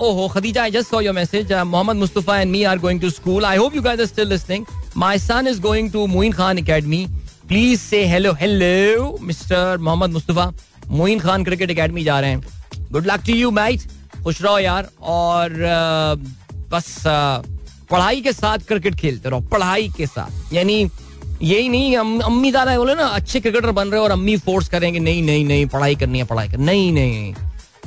[0.01, 3.45] ओहो Khadija I just saw your message Mohammad Mustafa and me are going to school
[3.45, 7.07] I hope you guys are still listening my son is going to Moin Khan Academy
[7.49, 10.51] please से hello hello mister Mohammad Mustafa
[10.89, 12.45] Moin Khan Cricket Academy जा रहे हैं।
[12.93, 13.87] Good luck to you मैच
[14.25, 15.53] खुश रहो यार और
[16.71, 17.03] बस
[17.91, 20.89] पढ़ाई के साथ क्रिकेट खेलते रहो पढ़ाई के साथ। यानी
[21.43, 24.69] यही नहीं अम, अम्मी दादा बोले ना अच्छे क्रिकेटर बन रहे हो और अम्मी फोर्स
[24.69, 27.35] करेंगे नहीं नहीं नहीं पढ़ाई करनी है पढ़ाई कर नहीं नहीं।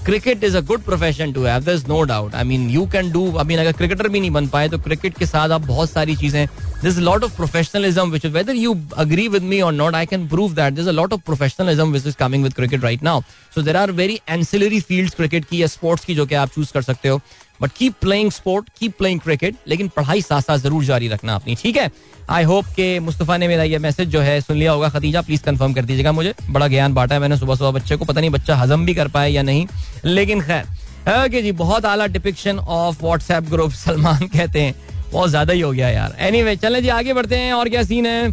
[0.05, 3.25] Cricket is a good profession to have this no doubt I mean you can do
[3.37, 6.15] I mean अगर क्रिकेटर भी नहीं बन पाए तो क्रिकेट के साथ आप बहुत सारी
[6.15, 6.47] चीज़ें
[6.83, 10.53] this lot of professionalism which whether you agree with me और not I can prove
[10.55, 13.21] that this a lot of professionalism which is coming with cricket right now
[13.55, 16.73] so there are very ancillary field cricket की या sports की जो कि आप choose
[16.73, 17.21] कर सकते हो.
[17.61, 21.55] But keep playing sport keep playing cricket लेकिन पढ़ाई साथ साथ ज़रूर जारी रखना अपनी,
[21.55, 21.89] ठीक है?
[22.29, 25.43] आई होप के मुस्तफ़ा ने मेरा ये मैसेज जो है सुन लिया होगा। खतीजा प्लीज़
[25.43, 28.29] कंफर्म कर दीजिएगा मुझे। बड़ा ज्ञान बांटा है मैंने सुबह सुबह बच्चे को। पता नहीं
[28.29, 29.65] बच्चा हजम भी कर पाए या नहीं,
[30.05, 30.63] लेकिन खैर।
[31.01, 34.75] ओके जी, बहुत आला depiction of WhatsApp group Salman कहते हैं।
[35.11, 37.83] बहुत ज़्यादा ही हो गया यार। एनी वे चले जी, आगे बढ़ते हैं। और क्या
[37.83, 38.27] सीन है?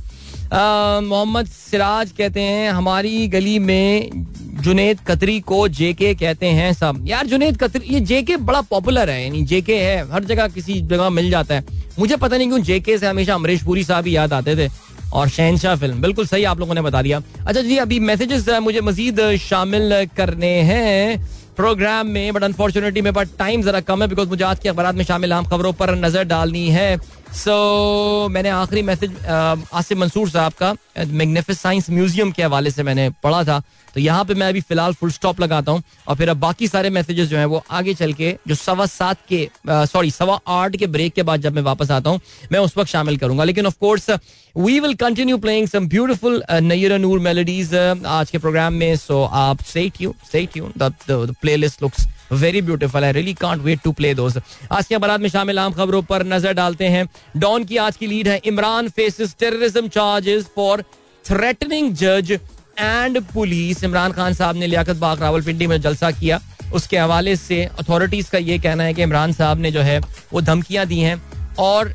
[1.02, 4.10] मोहम्मद सिराज कहते हैं, हमारी गली में
[4.58, 9.22] जुनेद कतरी को जेके कहते हैं सब। यार, जुनेद कतरी, ये जेके बड़ा पॉपुलर है,
[9.22, 11.64] यानी जेके है, हर जगह किसी जगह मिल जाता है।
[11.98, 14.68] मुझे पता नहीं क्यों जेके से हमेशा अमरीश पुरी साहब ही याद आते थे,
[15.12, 18.80] और शहनशाह फ़िल्म। बिल्कुल सही आप लोगों ने बता दिया। अच्छा जी, अभी मैसेजेस मुझे
[18.82, 24.28] मजीद शामिल करने हैं प्रोग्राम में बट अनफॉर्चुनेटली मेरे पास टाइम जरा कम है बिकॉज़
[24.28, 26.96] मुझे आज के अखबार में शामिल आम खबरों पर नज़र डालनी है।
[27.28, 32.82] सो so, मैंने आखिरी मैसेज आसिफ मंसूर साहब का मैग्निफिस साइंस म्यूज़ियम के हवाले से
[32.82, 33.60] मैंने पढ़ा था।
[33.94, 36.90] तो यहाँ पे मैं अभी फ़िलहाल फुल स्टॉप लगाता हूँ। और फिर अब बाकी सारे
[36.90, 40.86] मैसेजेस जो हैं वो आगे चल के जो सवा सात के सॉरी सवा आठ के
[40.86, 42.20] ब्रेक के बाद जब मैं वापस आता हूँ
[42.52, 44.10] मैं उस वक्त शामिल करूँगा। लेकिन of course
[44.56, 49.62] we will continue playing some beautiful Nayyar Noor melodies आज के प्रोग्राम में। सो आप
[49.64, 50.72] stay tune
[51.10, 55.28] playlist looks very beautiful I really can't wait to play दोस्त आज के बारात में
[55.28, 59.36] शामिल आम खबरों पर नज़र डालते हैं। डॉन की आज की लीड है Imran faces
[59.38, 60.82] terrorism charges for
[61.24, 62.32] threatening जज
[62.80, 66.40] एंड पुलिस इमरान खान साहब ने लियाकत बाग रावलपिंडी में जलसा किया।
[66.74, 69.98] उसके हवाले से अथॉरिटीज का ये कहना है कि इमरान साहब ने जो है,
[70.32, 71.22] वो धमकियाँ दी हैं
[71.60, 71.94] और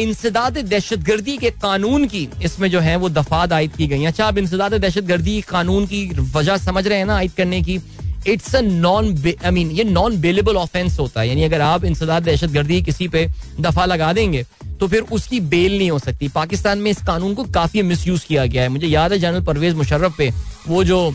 [0.00, 4.26] इंसदाद दहशत गर्दी के कानून की इसमें जो है, वो दफात आयद की गई अच्छा
[4.26, 7.78] आप इंसदाद दहशत गर्दी कानून की वजह समझ रहे हैं ना, आयद करने की?
[8.26, 12.22] It's a non I mean ये नॉन बेलेबल ऑफेंस होता है। यानी अगर आप इंसदाद
[12.22, 13.26] दहशत गर्दी किसी पे
[13.60, 14.44] दफ़ा लगा देंगे
[14.80, 18.24] तो फिर उसकी बेल नहीं हो सकती। पाकिस्तान में इस कानून को काफ़ी मिस यूज़
[18.26, 20.30] किया गया है। मुझे याद है जनरल परवेज मुशर्रफ पे,
[20.68, 21.14] वो जो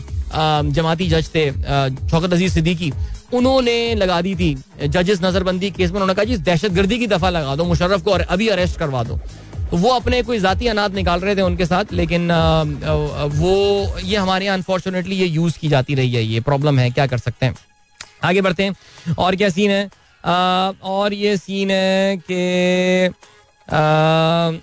[0.70, 2.92] जमाती जज थे शौकत अज़ीज़ सिद्दीकी,
[3.34, 7.30] उन्होंने लगा दी थी, जजेस नजरबंदी केस में। उन्होंने कहा जी दहशत गर्दी की दफ़ा
[7.30, 9.18] लगा दो, मुशर्रफ को और अभी अरेस्ट करवा दो।
[9.72, 12.30] वो अपने कोई जाती अनाथ निकाल रहे थे उनके साथ लेकिन
[13.34, 17.06] वो ये हमारे यहाँ अनफॉर्चुनेटली ये यूज़ की जाती रही है ये प्रॉब्लम है क्या
[17.06, 17.54] कर सकते हैं?
[18.24, 19.88] आगे बढ़ते हैं और क्या सीन है?
[20.84, 23.14] और ये सीन है कि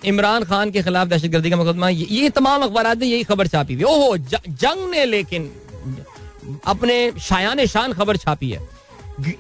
[0.10, 3.48] इमरान खान के खिलाफ दहशत गर्दी का मुकदमा ये, ये तमाम अखबार ने यही खबर
[3.48, 5.50] छापी हुई। ओहो जंग ने लेकिन
[6.68, 8.60] अपने शायान शान खबर छापी है।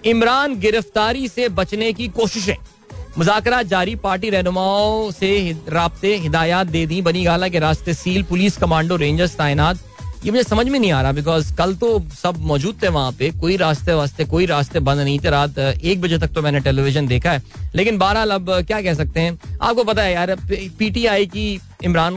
[0.06, 2.56] इमरान गिरफ्तारी से बचने की कोशिशें।
[3.18, 8.58] मुजाकरा जारी, पार्टी रहनुमाओं से रबते हिदायत दे दी। बनी गाला के रास्ते सील, पुलिस
[8.58, 9.80] कमांडो रेंजर्स तैनात।
[10.24, 13.30] ये मुझे समझ में नहीं आ रहा बिकॉज़ कल तो सब मौजूद थे वहाँ पे,
[13.40, 17.08] कोई रास्ते वास्ते, कोई रास्ते बंद नहीं थे। रात एक बजे तक तो मैंने टेलीविज़न
[17.08, 17.42] देखा है।
[17.76, 19.40] लेकिन बहरहाल अब क्या कह सकते हैं?
[19.62, 20.36] आपको पता है यार
[20.80, 22.14] पीटीआई की इमरान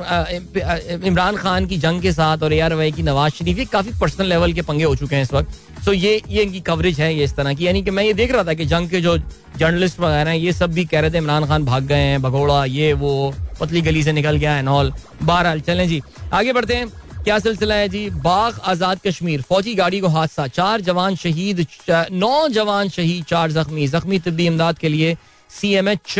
[1.05, 3.93] इमरान खान की जंग के साथ और ए आर वाई की नवाज़ शरीफ, ये काफ़ी
[4.01, 7.15] पर्सनल लेवल के पंगे हो चुके हैं इस वक्त। सो ये ये इनकी कवरेज है
[7.15, 9.17] ये इस तरह की। यानी कि मैं ये देख रहा था कि जंग के जो
[9.59, 12.65] जर्नलिस्ट वगैरह हैं, ये सब भी कह रहे थे, इमरान खान भाग गए हैं, भगोड़ा,
[12.65, 14.93] ये, वो, पतली गली से निकल गया है नॉल
[15.23, 16.01] बहरहाल, चलें जी।
[16.33, 16.93] आगे बढ़ते हैं।
[17.27, 18.09] क्या सिलसिला है जी?
[18.23, 21.67] बाग आज़ाद कश्मीर, फौजी गाड़ी को हादसा, चार जवान शहीद
[22.13, 25.17] नौ जवान शहीद, चार जख्मी। जख्मी तिब्बी इमदाद के लिए
[25.51, 26.19] सी एम एच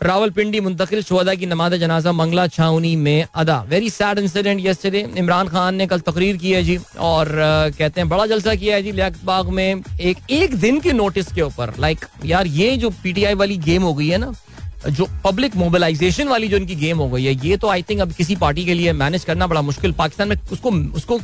[0.00, 5.48] रावलपिंडी मुंतकिल शुहदा की नमाज़ जनाजा मंगला छावनी में अदा। Very sad incident yesterday Imran
[5.48, 7.28] Khan ने कल तकरीर की है जी, और
[7.78, 11.32] कहते हैं बड़ा जलसा किया है जी लियाकत बाग में। एक एक दिन के नोटिस
[11.32, 14.32] के ऊपर लाइक यार ये जो पीटीआई वाली गेम हो गई है ना
[14.88, 18.12] जो पब्लिक मोबिलाइजेशन वाली जो इनकी गेम हो गई है, ये तो आई थिंक अब
[18.12, 21.20] किसी पार्टी के लिए मैनेज करना बड़ा मुश्किल। पाकिस्तान में उसको उसको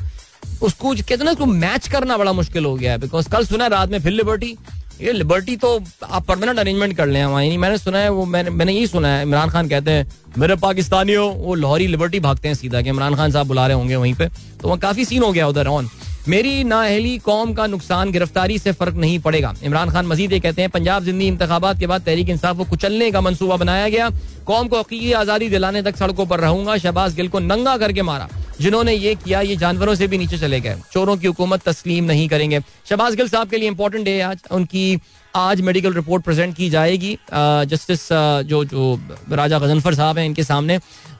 [0.63, 3.91] उसको कहते ना, उसको मैच करना बड़ा मुश्किल हो गया है बिकॉज़ कल सुना रात
[3.91, 4.57] में फिर लिबर्टी
[5.01, 5.69] ये लिबर्टी तो
[6.05, 9.51] आप परमानेंट अरेंजमेंट कर ले मैंने सुना है वो, मैंने मैंने यही सुना है। इमरान
[9.51, 10.07] खान कहते हैं,
[10.39, 13.77] मेरे पाकिस्तानी हो वो लाहौरी लिबर्टी भागते हैं सीधा, कि इमरान खान साहब बुला रहे
[13.77, 14.29] होंगे वहीं पे।
[14.61, 15.89] तो वहाँ काफ़ी सीन हो गया उधर ऑन
[16.29, 20.63] मेरी नाअहली कौम का नुकसान, गिरफ्तारी से फ़र्क नहीं पड़ेगा। इमरान खान मजीद ये कहते
[20.63, 24.09] हैं, पंजाब ज़िंदगी इंतबात के बाद तहरीक इंसाफ को कुचलने का मनसूबा बनाया गया।
[24.47, 28.29] कौम को हकीकी आज़ादी दिलाने तक सड़कों पर रहूँगा, शहबाज गिल को नंगा करके मारा।
[28.61, 32.29] जिन्होंने ये किया, ये जानवरों से भी नीचे चले गए। चोरों की हुकूमत तस्लीम नहीं
[32.29, 35.01] करेंगे। शहबाज गिल साहब के लिए इंपॉर्टेंट डे आज। उनकी
[35.35, 38.09] आज मेडिकल रिपोर्ट प्रेजेंट की जाएगी। जस्टिस
[38.45, 38.99] जो जो
[39.33, 40.79] राजा गजनफर साहब हैं इनके सामने।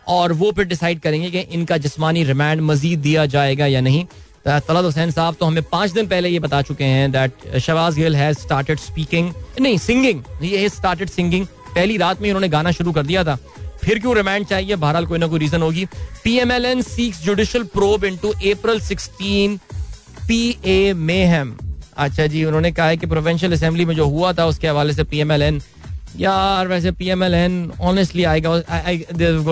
[0.09, 4.05] और वो फिर डिसाइड करेंगे कि इनका जिसमानी रिमांड मजीद दिया जाएगा या नहीं।
[4.47, 8.17] तलत हुसैन साहब तो हमें पाँच दिन पहले ये बता चुके हैं that Shahbaz Gill
[8.17, 13.07] has started speaking नहीं सिंगिंग ये स्टार्टेड सिंगिंग पहली रात में इन्होंने गाना शुरू कर
[13.07, 13.37] दिया था।
[13.85, 14.77] फिर क्यों रिमांड चाहिए?
[14.77, 15.85] बहरहाल कोई ना कोई रीजन होगी।
[16.25, 19.59] P M L N seeks judicial probe into April 16
[20.29, 21.57] PA mayhem
[21.97, 25.05] अच्छा जी, उन्होंने कहा है कि प्रोवेंशियल असेंबली में जो हुआ था, उसके हवाले से
[25.05, 25.61] पीएमएलएन
[26.19, 28.51] यार, वैसे पीएमएलएन ऑनेस्टली आएगा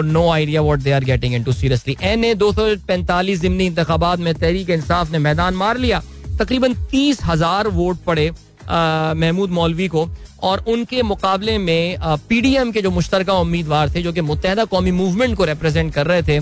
[0.02, 5.12] no idea what they are getting into seriously NA 245 जिमनी इंतबात में, तहरीक इंसाफ
[5.12, 6.02] ने मैदान मार लिया।
[6.38, 8.30] तकरीबन तीस हज़ार वोट पड़े
[8.68, 10.08] महमूद मौलवी को,
[10.42, 11.96] और उनके मुकाबले में
[12.28, 15.92] पी डी एम के जो मुश्तर उम्मीदवार थे, जो कि मुतहदा कौमी मूवमेंट को रिप्रेजेंट
[15.94, 16.38] कर रहे थे,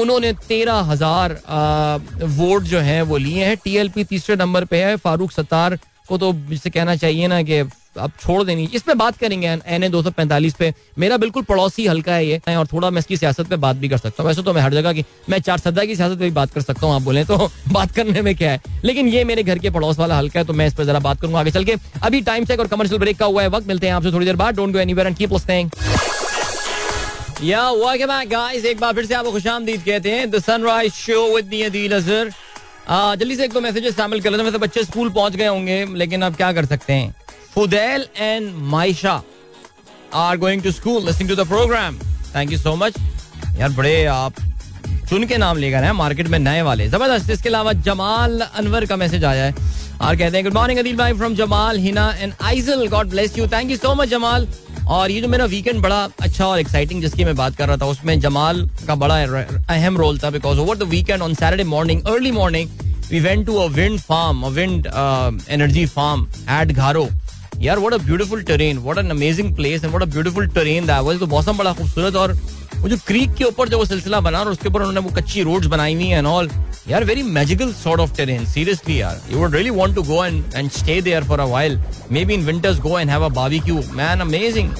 [0.00, 1.32] उन्होंने तेरह हज़ार
[2.36, 5.78] वोट जो हैं वो लिए हैं। टी एल पी तीसरे नंबर पे है। फारूक सत्तार
[6.08, 7.62] को तो जिसे कहना चाहिए ना कि
[7.96, 11.42] अब छोड़ देनी। इस पे बात करेंगे एन ए दो सौ पैंतालीस पे। मेरा बिल्कुल
[11.42, 14.28] पड़ोसी हल्का है ये और थोड़ा मैं इसकी सियासत पे बात भी कर सकता हूँ।
[14.28, 16.60] वैसे तो मैं हर जगह की, मैं चार सदा की सियासत पे भी बात कर
[16.60, 18.60] सकता हूँ, आप बोले तो। बात करने में क्या है?
[18.84, 21.20] लेकिन ये मेरे घर के पड़ोस वाला हल्का है तो मैं इस पर जरा बात
[21.20, 23.86] करूँगा आगे चल के। अभी टाइम चेक और कमर्शियल ब्रेक का हुआ है, वक्त मिलते
[23.86, 25.70] हैं आपसे थोड़ी देर बाद। Don't go anywhere and keep listening
[27.42, 31.24] yeah welcome back guys एक बार फिर से आपको खुशामदीद कहते हैं। The Sunrise Show
[31.34, 32.30] with me Adeel Azhar
[33.16, 36.22] जल्दी से एक दो मैसेजेस शामिल कर लेते हैं। बच्चे स्कूल पहुँच गए होंगे, लेकिन
[36.22, 37.14] अब क्या कर सकते हैं?
[37.54, 39.20] Fudail and Maisha
[40.14, 41.98] are going to school listening to the program
[42.34, 42.94] thank you so much
[43.58, 44.34] यार, बड़े आप
[45.08, 48.96] चुन के नाम लेकर हैं मार्केट में नए वाले। ज़बरदस्त, इसके अलावा जमाल अनवर का
[48.96, 49.54] मैसेज आया है।
[50.00, 53.46] और कहते हैं गुड मॉर्निंग अदिल भाई from Jamal, Hina and Aizal God bless you
[53.48, 54.48] thank you so much Jamal.
[54.88, 57.86] और ये जो मेरा वीकेंड बड़ा अच्छा और एक्साइटिंग जिसकी मैं बात कर रहा था,
[57.86, 59.16] उसमें जमाल का बड़ा
[59.74, 62.68] अहम रोल था because over the weekend on Saturday morning early morning
[63.10, 64.86] we went to a wind farm a wind
[65.50, 67.08] energy farm at Gharo
[67.62, 71.02] यार what a beautiful terrain what an amazing place and what a beautiful terrain that
[71.04, 72.32] was तो मौसम बड़ा खूबसूरत और
[72.76, 75.42] वो जो creek के ऊपर जो वो सिलसिला बना और उसके ऊपर उन्होंने वो कच्ची
[75.42, 76.50] रोड्स बनाई हुई एंड ऑल
[76.88, 79.20] यार very magical sort of terrain seriously यार.
[79.32, 81.78] You would really want to go and and stay there for a while
[82.24, 84.70] maybe in winters go and have a barbecue man amazing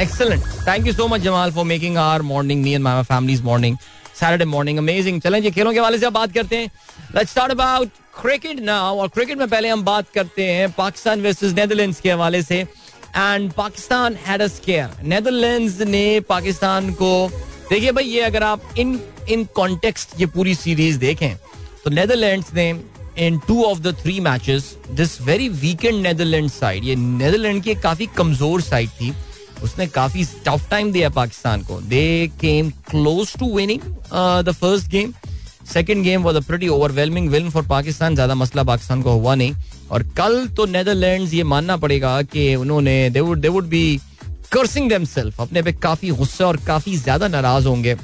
[0.00, 3.76] excellent thank you so much Jamal for making our morning me and my families morning
[4.20, 6.70] Saturday morning amazing चलें जी, खेलों के हवाले से बात करते हैं।
[7.16, 11.52] Let's start about cricket now और क्रिकेट में पहले हम बात करते हैं पाकिस्तान वर्सेस
[11.54, 17.30] नेदरलैंड्स के हवाले से। And Pakistan had a scare Netherlands ने पाकिस्तान को,
[17.70, 21.34] देखिए भाई, ये अगर आप इन इन कॉन्टेक्स्ट ये पूरी सीरीज़ देखें
[21.84, 22.68] तो नेदरलैंड्स ने
[23.18, 28.06] in two of the three matches this very weekend Netherland side ये नेदरलैंड की काफ़ी
[28.16, 29.12] कमज़ोर साइड थी,
[29.62, 33.80] उसने काफ़ी टफ टाइम दिया पाकिस्तान को। They came close to winning
[34.44, 35.12] the first game
[35.66, 39.54] second game was a pretty overwhelming win for Pakistan ज़्यादा मसला पाकिस्तान को हुआ नहीं।
[39.90, 44.00] और कल तो नेदरलैंड्स ये मानना पड़ेगा कि उन्होंने they would they would be
[44.52, 47.96] cursing themselves अपने पे काफ़ी गुस्सा और काफ़ी ज़्यादा नाराज़ होंगे।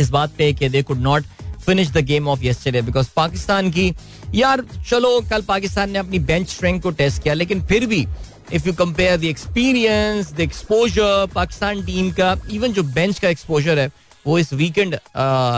[0.00, 1.24] इस बात पे कि they could not
[1.66, 3.92] finish the game of yesterday because Pakistan की,
[4.34, 8.06] यार चलो, कल पाकिस्तान ने अपनी बेंच स्ट्रेंथ को टेस्ट किया, लेकिन फिर भी
[8.52, 13.78] if you compare the experience the exposure Pakistan team का इवन जो बेंच का एक्सपोजर
[13.78, 13.90] है
[14.26, 14.94] वो इस वीकेंड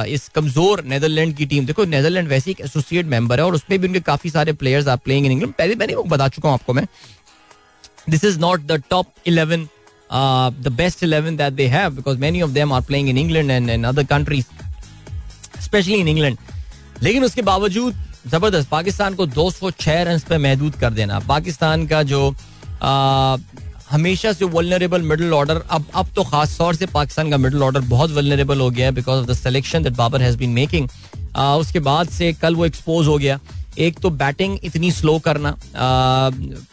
[0.09, 3.87] इस कमज़ोर नेदरलैंड की टीम देखो नेदरलैंड वैसे एक एसोसिएट मेंबर है और उसमें भी
[3.87, 6.73] उनके काफ़ी सारे players are playing in England पहले मैंने वो बता चुका हूँ आपको
[6.75, 6.87] मैं।
[8.11, 9.69] This is not the top eleven
[10.13, 13.71] the best eleven that they have because many of them are playing in England and
[13.71, 14.47] in other countries
[15.63, 16.37] specially in England
[17.03, 17.95] लेकिन उसके बावजूद
[18.27, 22.31] ज़बरदस्त, पाकिस्तान को 206 रन पे महदूद कर देना। पाकिस्तान का जो
[23.91, 27.81] हमेशा से वलनरेबल मिडिल ऑर्डर अब अब तो खास तौर से पाकिस्तान का मिडल ऑर्डर
[27.93, 30.89] बहुत वलनरेबल हो गया है because of the selection that Babar has been making
[31.37, 33.39] उसके बाद से कल वो एक्सपोज हो गया।
[33.79, 35.57] एक तो बैटिंग इतनी स्लो करना। आ,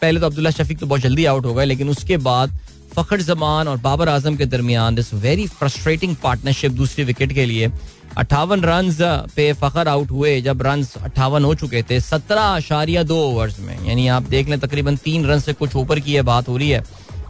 [0.00, 2.58] पहले तो अब्दुल्ला शफीक तो बहुत जल्दी आउट हो गए लेकिन उसके बाद
[2.94, 7.70] फखर जमान और बाबर आज़म के दरमियान दिस वेरी फ्रस्ट्रेटिंग पार्टनरशिप दूसरी विकेट के लिए।
[8.18, 8.92] अट्ठावन रन
[9.36, 13.76] पे फखर आउट हुए जब रन अट्ठावन हो चुके थे। सत्रह आशारिया दो ओवर्स में।
[13.88, 16.70] यानी आप देख लें तकरीबन तीन रन से कुछ ऊपर की है बात हो रही
[16.70, 16.84] है।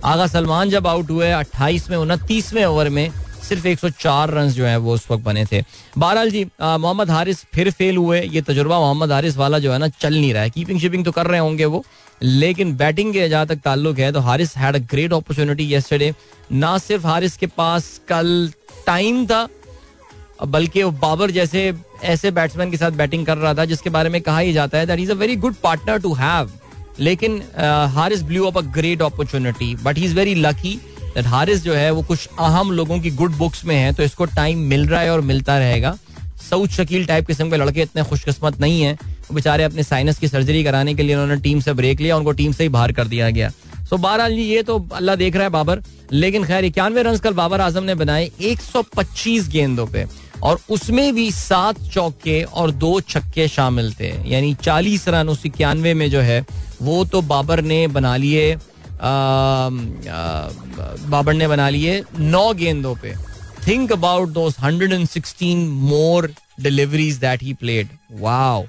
[0.06, 3.10] आगा सलमान जब आउट हुए अट्ठाईस में उनतीसवें ओवर में
[3.42, 5.62] सिर्फ़ 104 रन जो है वो उस वक्त बने थे।
[5.98, 9.88] बहरहाल जी मोहम्मद हारिस फिर फेल हुए। ये तजुर्बा मोहम्मद हारिस वाला जो है ना,
[9.90, 11.84] चल नहीं रहा है। कीपिंग शिपिंग तो कर रहे होंगे वो,
[12.22, 16.12] लेकिन बैटिंग के जहाँ तक ताल्लुक है तो Haris had a great opportunity yesterday
[16.52, 18.50] ना सिर्फ़ हारिस के पास कल
[18.86, 19.46] टाइम था,
[20.44, 21.72] बल्कि वो बाबर जैसे,
[22.04, 24.86] ऐसे बैट्समैन के साथ बैटिंग कर रहा था, जिसके बारे में कहा ही जाता है
[24.86, 26.50] that is a very good partner to have
[27.00, 27.42] लेकिन
[27.92, 30.74] Haris blew up a great opportunity but he is very lucky
[31.14, 34.24] that Haris जो है, वो कुछ अहम लोगों की गुड बुक्स में है तो इसको
[34.34, 35.96] टाइम मिल रहा है और मिलता रहेगा।
[36.40, 38.96] सऊद शकील टाइप किस्म के लड़के इतने खुशकस्मत नहीं है।
[39.32, 42.52] बेचारे अपने साइनस की सर्जरी कराने के लिए उन्होंने टीम से ब्रेक लिया, उनको टीम
[42.52, 43.50] से ही बाहर कर दिया गया।
[43.90, 45.82] सो बहरहाल ये तो अल्लाह देख रहा है बाबर,
[46.12, 50.04] लेकिन खैर इक्यानवे रन कल बाबर आज़म ने बनाए 125 गेंदों पे।
[50.46, 55.94] और उसमें भी सात चौके और दो छक्के शामिल थे। यानी चालीस रन उस इक्यानवे
[55.94, 56.44] में जो है,
[56.82, 58.56] वो तो बाबर ने बना लिए
[61.10, 63.14] बाबर ने बना लिए नौ गेंदों पे।
[63.66, 66.30] थिंक अबाउट दो hundred and sixteen more
[66.60, 67.88] deliveries that he played
[68.20, 68.64] wow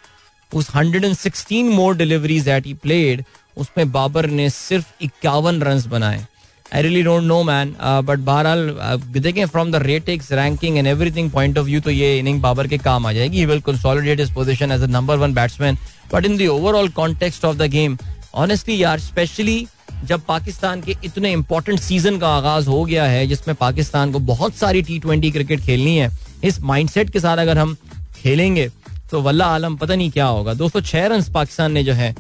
[0.52, 3.24] उस hundred and sixteen more deliveries that he played
[3.58, 6.26] उसमें बाबर ने सिर्फ़ इक्यावन रन बनाए।
[6.74, 7.76] I really don't know man
[8.06, 12.42] but बहरहाल देखें from the metrics ranking and everything point of view तो ये इनिंग
[12.42, 15.78] बाबर के काम आ जाएगी। Will consolidate his position as a number one batsman
[16.14, 17.98] but in the overall context of the game
[18.36, 19.66] honestly यार specially
[20.06, 24.56] जब पाकिस्तान के इतने इंपॉर्टेंट सीज़न का आगाज़ हो गया है, जिसमें पाकिस्तान को बहुत
[24.56, 26.10] सारी टी ट्वेंटी क्रिकेट खेलनी है,
[26.44, 27.76] इस माइंडसेट के साथ अगर हम
[28.18, 28.70] खेलेंगे
[29.12, 32.16] तो वल्ला आलम पता नहीं क्या होगा। दोस्तों छह रन पाकिस्तान ने जो है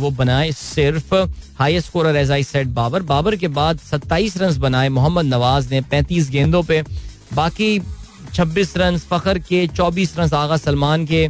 [0.00, 1.14] वो बनाए सिर्फ़
[1.58, 3.02] highest scorer as I said Babar.
[3.02, 6.82] Babar के बाद 27 रन बनाए मोहम्मद नवाज़ ने 35 गेंदों पे।
[7.34, 7.78] बाकी
[8.34, 11.28] 26 रन फखर के 24 रन आगा सलमान के।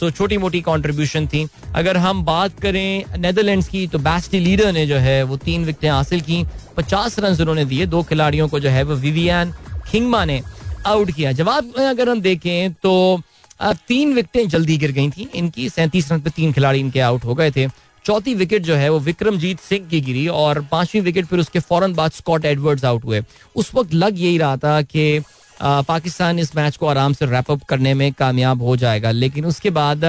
[0.00, 4.86] सो छोटी मोटी कंट्रीब्यूशन थी। अगर हम बात करें नेदरलैंड्स की तो बेस्टी लीडर ने
[4.86, 6.44] जो है, वो तीन विकेटें हासिल की।
[6.76, 9.52] 50 रन उन्होंने दिए। दो खिलाड़ियों को जो है, वो विवियन
[9.86, 10.42] खिंगमा ने
[10.86, 13.22] आउट किया। जवाब अगर हम देखें तो
[13.60, 17.34] तीन विकेटें जल्दी गिर गई थी। इनकी सैंतीस रन पे तीन खिलाड़ी इनके आउट हो
[17.34, 17.68] गए थे।
[18.04, 21.94] चौथी विकेट जो है वो विक्रमजीत सिंह की गिरी और पांचवी विकेट फिर उसके फ़ौरन
[21.94, 23.22] बाद स्कॉट एडवर्ड्स आउट हुए।
[23.56, 25.22] उस वक्त लग यही रहा था कि
[25.60, 29.70] पाकिस्तान इस मैच को आराम से रैप अप करने में कामयाब हो जाएगा। लेकिन उसके
[29.70, 30.04] बाद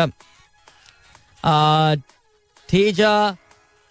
[2.69, 3.35] थेजा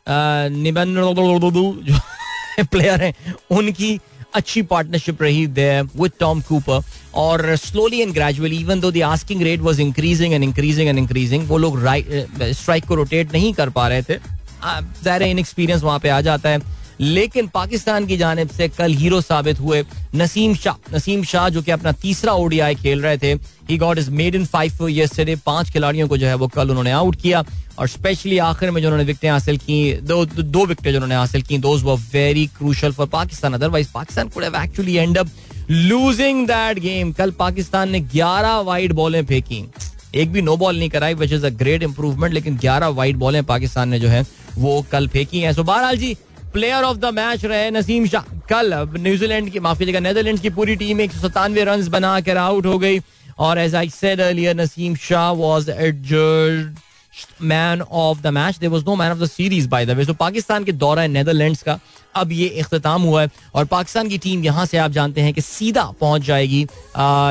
[0.06, 1.98] जो
[2.64, 3.98] प्लेयर हैं, उनकी
[4.34, 6.82] अच्छी पार्टनरशिप रही विद टॉम कूपर
[7.16, 11.48] और slowly and gradually even though the asking rate was increasing and increasing and increasing
[11.48, 14.16] वो लोग स्ट्राइक को रोटेट नहीं कर पा रहे थे।
[15.04, 19.20] ज़ाहिर इन एक्सपीरियंस वहाँ पे आ जाता है। लेकिन पाकिस्तान की जानब से कल हीरो
[19.20, 19.82] साबित हुए
[20.14, 23.32] नसीम शाह। नसीम शाह जो कि अपना तीसरा ओडीआई खेल रहे थे
[23.70, 26.90] he got his made in five yesterday पाँच खिलाड़ियों को जो है वो कल उन्होंने
[26.92, 27.44] आउट किया।
[27.78, 31.42] और स्पेशली आखिर में जो उन्होंने विकटें हासिल की, दो दो विकटें जो उन्होंने हासिल
[31.42, 33.54] की those very crucial for Pakistan.
[33.54, 35.28] Otherwise Pakistan could have actually end up
[35.70, 39.64] losing that game कल पाकिस्तान ने 11 वाइड बॉलें फेंकी।
[40.14, 43.42] एक भी नो बॉल नहीं कराई which is a great improvement लेकिन 11 वाइड बॉलें
[43.44, 44.24] पाकिस्तान ने जो है,
[44.58, 46.16] वो कल फेंकी हैं। सो बहरहाल जी
[46.52, 50.76] प्लेयर ऑफ़ द मैच रहे नसीम शाह। कल न्यूजीलैंड की, माफ़ी जगह नेदरलैंड की पूरी
[50.76, 53.00] टीम एक सौ सतानवे रन बनाकर आउट हो गई।
[53.38, 56.76] और as I said earlier Naseem Shah was adjudged
[57.42, 60.14] man of the match there was no man of the series by the way तो
[60.16, 61.78] पाकिस्तान के दौरा नेदरलैंड्स का.
[62.14, 65.40] अब ये अख्ताम हुआ है और पाकिस्तान की टीम यहाँ से आप जानते हैं कि
[65.40, 66.60] सीधा पहुँच जाएगी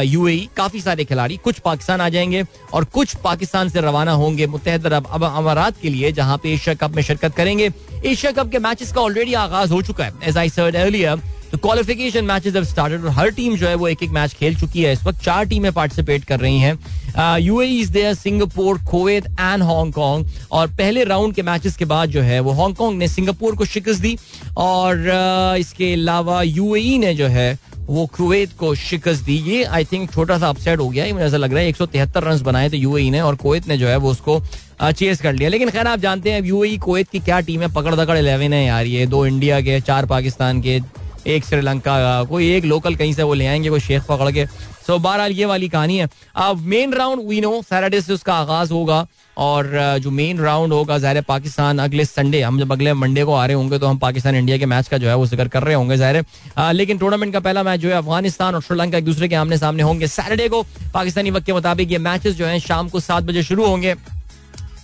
[0.07, 4.85] यूएई काफ़ी सारे खिलाड़ी, कुछ पाकिस्तान आ जाएँगे और कुछ पाकिस्तान से रवाना होंगे मुतहद
[4.85, 7.71] अरब। अमारात के लिए जहाँ पे एशिया कप में शिरकत करेंगे।
[8.05, 11.21] एशिया कप के मैचेस का ऑलरेडी आगाज़ हो चुका है। As I said earlier
[11.57, 14.83] qualification matches have started और हर टीम जो है वो एक एक मैच खेल चुकी
[14.83, 19.63] है। इस वक्त चार टीमें पार्टिसिपेट कर रही हैं। UAE is there Singapore Kuwait and
[19.63, 23.65] Hong Kong और पहले राउंड के मैचेस के बाद जो है वो हांगकांग ने सिंगापुर को
[23.65, 24.17] शिकस्त दी
[24.57, 29.85] और uh, इसके अलावा यूएई ने जो है वो कुवैत को शिकस्त दी। ये आई
[29.85, 32.41] थिंक छोटा सा अपसेट हो गया मुझे ऐसा लग रहा है। एक सौ तिहत्तर रन
[32.43, 34.41] बनाए थे यूएई ने और कुवैत ने जो है वो उसको
[34.83, 37.71] चेस कर लिया। लेकिन खैर आप जानते हैं यूएई कुवैत की क्या टीम है?
[37.73, 40.79] पकड़ दकड़ इलेवन है यार ये। दो इंडिया के चार पाकिस्तान के
[41.27, 44.45] एक श्रीलंका का कोई एक लोकल कहीं से वो ले आएँगे कोई शेख पकड़ के।
[44.45, 46.07] सो so, बहरहाल ये वाली कहानी है।
[46.37, 49.05] अब main round we know Saturday से उसका आगाज़ होगा।
[49.37, 49.69] और
[50.01, 53.55] जो मेन राउंड होगा ज़ाहिर पाकिस्तान अगले संडे हम जब अगले मंडे को आ रहे
[53.55, 55.97] होंगे तो हम पाकिस्तान इंडिया के मैच का जो है वो ज़िक्र कर रहे होंगे
[55.97, 59.57] ज़ाहिर लेकिन टूर्नामेंट का पहला मैच जो है अफ़गानिस्तान और श्रीलंका एक दूसरे के आमने
[59.57, 60.61] सामने होंगे। सैटरडे को
[60.93, 63.95] पाकिस्तानी वक्त के मुताबिक ये मैचेस जो है शाम को सात बजे शुरू होंगे।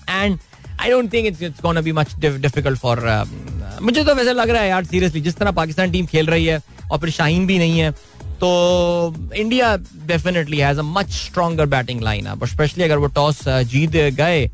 [0.09, 0.37] And
[0.79, 2.99] I don't think it's it's be much difficult for
[3.81, 6.61] मुझे तो वैसे लग रहा है यार सीरियसली जिस तरह पाकिस्तान टीम खेल रही है
[6.91, 7.91] और फिर शाहीन भी नहीं है
[8.41, 8.49] तो
[9.35, 9.75] India
[10.07, 14.47] definitely has a much stronger batting line अब स्पेशली अगर वो टॉस uh, जीत गए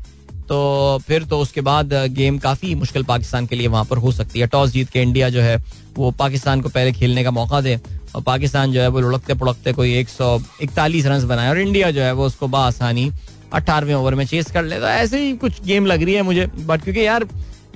[0.48, 0.58] तो
[1.06, 4.40] फिर तो उसके बाद गेम uh, काफ़ी मुश्किल पाकिस्तान के लिए वहाँ पर हो सकती
[4.40, 5.56] है। टॉस जीत के इंडिया जो है
[5.96, 7.78] वो पाकिस्तान को पहले खेलने का मौका दे
[8.14, 11.90] और पाकिस्तान जो है वो लुढ़कते पुड़कते कोई एक सौ इकतालीस रन बनाए और इंडिया
[11.90, 13.10] जो है वो उसको बासानी
[13.52, 16.46] अठारहवें ओवर में चेस कर ले। तो ऐसे ही कुछ गेम लग रही है मुझे
[16.46, 17.24] बट क्योंकि यार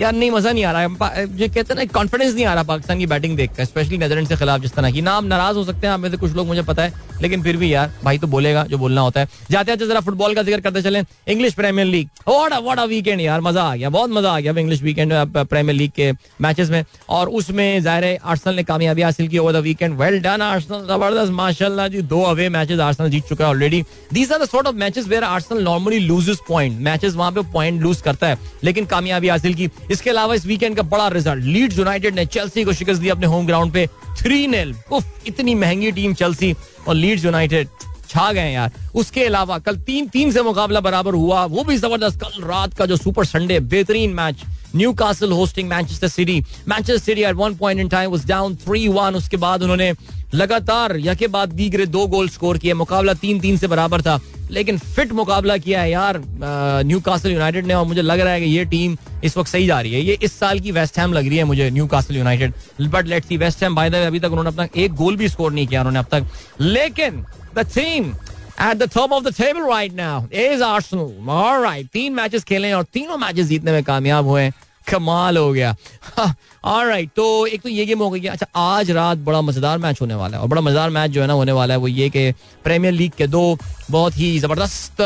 [0.01, 2.99] यार, नहीं, मज़ा नहीं आ रहा। है जो कहते ना कॉन्फिडेंस नहीं आ रहा पाकिस्तान
[2.99, 5.86] की बैटिंग देखकर स्पेशली नेदरलैंड के खिलाफ जिस तरह की। ना आप नाराज़ हो सकते
[5.86, 8.26] हैं आप में से, कुछ लोग, मुझे पता है, लेकिन फिर भी यार, भाई तो
[8.26, 11.86] बोलेगा जो बोलना होता है। जाते जाते जरा फुटबॉल का ज़िक्र करते चले। English Premier
[11.86, 15.12] League what what a weekend यार, मज़ा आ गया, बहुत मज़ा आ गया इंग्लिश वीकेंड
[15.36, 19.62] प्रीमियर लीग के मैचेस में। और उसमें ज़ाहिर आर्सनल ने कामयाबी हासिल की over the
[19.62, 23.82] weekend well done Arsenal ज़बरदस्त, माशाल्लाह जी, दो अवे मैचेस आर्सनल जीत चुका है already
[24.12, 27.80] these are the sort of matches where Arsenal normally loses point matches वहाँ पे पॉइंट
[27.82, 31.78] लूज करता है, लेकिन कामयाबी हासिल की। इसके अलावा इस वीकेंड का बड़ा रिज़ल्ट लीड्स
[31.78, 33.86] यूनाइटेड ने चेल्सी को शिकस्त दी अपने होम ग्राउंड पे।
[34.18, 36.55] थ्री नेल उफ, इतनी महँगी टीम चेल्सी
[36.88, 37.68] और लीड्स यूनाइटेड
[38.09, 42.20] छा गए यार। उसके अलावा कल तीन तीन से मुकाबला बराबर हुआ। वो भी ज़बरदस्त।
[42.20, 44.43] कल रात का जो सुपर संडे बेहतरीन match
[44.95, 46.38] Newcastle hosting Manchester City
[46.68, 49.93] Manchester City at one point in time was down three one उसके बाद उन्होंने
[50.34, 54.20] लगातार यके बाद दीगरे दो गोल स्कोर किए। मुकाबला तीन तीन से बराबर था।
[54.50, 56.20] लेकिन फिट मुकाबला किया है यार
[56.84, 59.66] न्यू कासल यूनाइटेड ने, और मुझे लग रहा है कि ये टीम इस वक्त सही
[59.66, 62.52] जा रही है। ये इस साल की वेस्ट हैम लग रही है मुझे Newcastle United
[62.82, 65.28] but let's see West Ham by the way अभी तक उन्होंने अपना एक गोल भी
[65.28, 66.26] स्कोर नहीं किया, उन्होंने अब तक।
[66.60, 67.24] लेकिन
[67.54, 68.12] the team
[68.62, 72.84] at the top of the table right now is Arsenal alright तीन मैचेस खेले और
[72.92, 74.50] तीनों मैचेस जीतने में कामयाब हुए
[74.88, 75.74] कमाल हो गया।
[76.66, 80.14] राइट तो एक तो ये गेम हो गई अच्छा आज रात बड़ा मज़ेदार मैच होने
[80.14, 82.30] वाला है और बड़ा मज़ेदार मैच जो है ना होने वाला है वो ये कि
[82.64, 83.58] प्रीमियर लीग के दो
[83.90, 85.00] बहुत ही ज़बरदस्त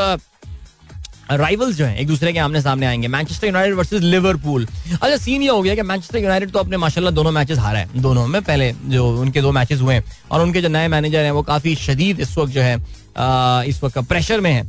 [1.30, 5.42] राइवल्स जो हैं एक दूसरे के आमने सामने आएँगे। मैनचेस्टर यूनाइटेड वर्सेस लिवरपूल अच्छा सीन
[5.42, 8.40] ये हो गया कि मैनचेस्टर यूनाइटेड तो अपने माशाल्लाह दोनों मैचेस हारा है। दोनों में
[8.42, 11.74] पहले जो उनके दो मैचेस हुए हैं और उनके जो नए मैनेजर हैं वो काफ़ी
[11.76, 12.76] शदीद इस वक्त जो है
[13.18, 14.64] इस वक्त प्रेशर में है।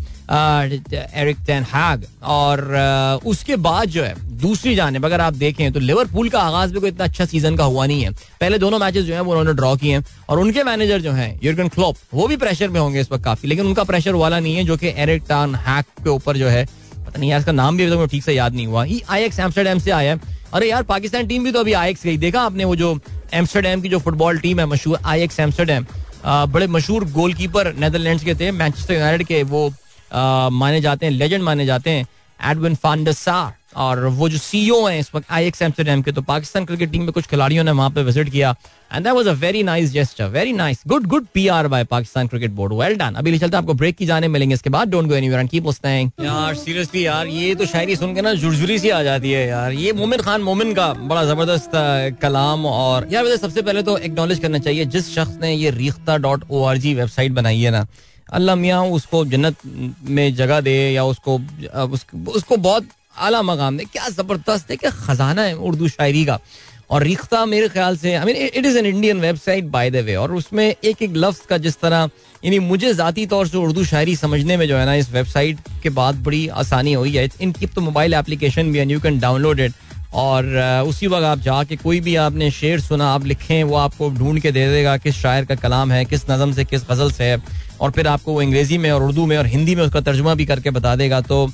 [1.16, 6.30] एरिक टेन हैग और उसके बाद जो है, दूसरी जानब, अगर आप देखें तो लिवरपूल
[6.30, 9.14] का आगाज़ भी कोई इतना अच्छा सीज़न का हुआ नहीं है। पहले दोनों मैचेस जो
[9.14, 12.38] है, वो उन्होंने ड्रॉ किए हैं और उनके मैनेजर जो है यूर्गन क्लॉप वो भी
[12.38, 15.24] प्रेशर में होंगे इस वक्त काफ़ी, लेकिन उनका प्रेशर वाला नहीं है, जो कि एरिक
[15.30, 16.66] टन हैक के ऊपर जो है,
[16.98, 19.24] पता नहीं यार, इसका नाम भी अभी तक ठीक से याद नहीं हुआ। ही आई
[19.24, 22.18] एक्स एम्स्टरडेम से आया है। अरे यार, पाकिस्तान टीम भी तो अभी आई एक्स गई।
[22.18, 22.98] देखा आपने वो जो
[23.34, 25.86] एम्स्टरडेम की जो फुटबॉल टीम है, मशहूर आई एक्स एम्स्टरडेम
[26.26, 29.70] बड़े मशहूर गोलकीपर नेदरलैंड्स के थे, मैनचेस्टर यूनाइटेड के, वो
[30.52, 32.08] माने जाते हैं, लेजेंड माने जाते हैं,
[32.40, 36.66] एडविन फांडसार और वो जो सीईओ हैं इस वक्त आई एक्स एम्स्टरडेम के तो पाकिस्तान
[36.66, 38.56] क्रिकेट टीम में कुछ खिलाड़ियों ने वहाँ पे विज़िट किया।
[38.94, 42.52] And that was a very nice gesture very nice good good PR by Pakistan cricket
[42.52, 45.40] board well done अभी चलते आपको ब्रेक की जाने मिलेंगे इसके बाद। Don't go anywhere
[45.40, 49.02] and keep listening यार सीरियसली यार, ये तो शायरी सुन के ना जुरजुरी सी आ
[49.04, 51.72] जाती है यार। ये मोमिन खान, मोमिन का बड़ा ज़बरदस्त
[52.22, 56.18] कलाम और यार, वैसे सबसे पहले तो एक्नॉलेज करना चाहिए, जिस शख्स ने ये Rekhta
[56.18, 57.86] dot O R G website बनाई है ना,
[58.30, 59.56] अल्लाह मियाँ उसको जन्नत
[60.06, 61.40] में जगह दे या उसको
[62.30, 62.88] उसको बहुत
[63.20, 66.40] आला मकाम दे क्या ज़बरदस्त है क्या खजाना है उर्दू शायरी का।
[66.90, 70.16] और रिख्ता मेरे ख्याल से I mean it is an Indian website by the way
[70.16, 72.10] और उसमें एक एक लफ्ज़ का जिस तरह,
[72.44, 75.90] यानी मुझे ज़ाती तौर से उर्दू शायरी समझने में जो है ना, इस वेबसाइट के
[75.92, 79.74] बाद बड़ी आसानी हुई है। इनकी तो मोबाइल एप्लीकेशन भी है यू कैन डाउनलोड इट
[80.16, 80.46] और
[80.88, 84.52] उसी वक्त आप जाके कोई भी आपने शेर सुना, आप लिखें, वो आपको ढूंढ के
[84.52, 87.42] दे देगा किस शायर का कलाम है, किस नज़म से, किस गज़ल से है।
[87.82, 90.46] और फिर आपको वो अंग्रेज़ी में और उर्दू में और हिंदी में उसका तर्जुमा भी
[90.46, 91.46] करके बता देगा। तो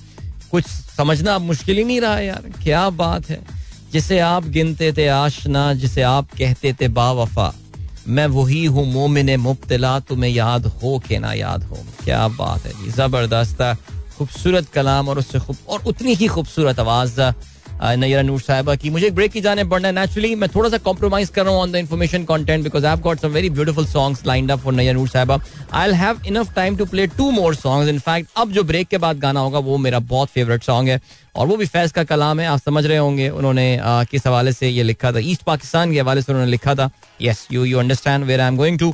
[0.54, 0.66] कुछ
[0.98, 3.42] समझना मुश्किल ही नहीं रहा यार। क्या बात है।
[3.94, 7.54] जिसे आप गिनते थे आशना, जिसे आप कहते थे बावफा,
[8.08, 12.92] मैं वही हूँ मोमिन मुबतला, तुम्हें याद हो के ना याद हो। क्या बात है।
[12.92, 13.62] ज़बरदस्त
[14.18, 17.22] खूबसूरत कलाम और उससे खूब और उतनी ही खूबसूरत आवाज़
[17.84, 21.30] नैरा नूर साहिबा की। मुझे ब्रेक की जाने पड़ना है। नेचुरली मैं थोड़ा सा कॉम्प्रोमाइज
[21.30, 24.52] कर रहा हूँ on the information content because I got some very beautiful songs lined
[24.52, 25.40] up for Nayyara Noor Sahiba.
[25.74, 29.20] I have enough time to play two more songs in fact अब जो ब्रेक के बाद
[29.20, 31.00] गाना होगा वो मेरा बहुत फेवरेट सॉन्ग है।
[31.36, 34.52] और वो भी फैज का कलाम है आप समझ रहे होंगे। उन्होंने आ, किस हवाले
[34.54, 35.20] से ये लिखा था?
[35.20, 36.90] ईस्ट पाकिस्तान के हवाले से उन्होंने लिखा था।
[37.22, 38.94] Yes you you understand where I am going to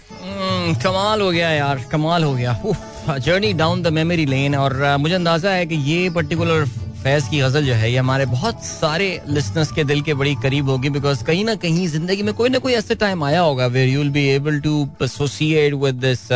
[0.83, 5.51] कमाल हो गया यार कमाल हो गया। Journey down the memory lane और मुझे अंदाज़ा
[5.51, 6.65] है कि ये पर्टिकुलर
[7.03, 10.69] फैज की गज़ल जो है ये हमारे बहुत सारे लिसनर्स के दिल के बड़ी करीब
[10.69, 13.87] होगी बिकॉज़ कहीं ना कहीं ज़िंदगी में कोई ना कोई ऐसा टाइम आया होगा where
[13.89, 14.73] you will be able to
[15.03, 16.27] associate with this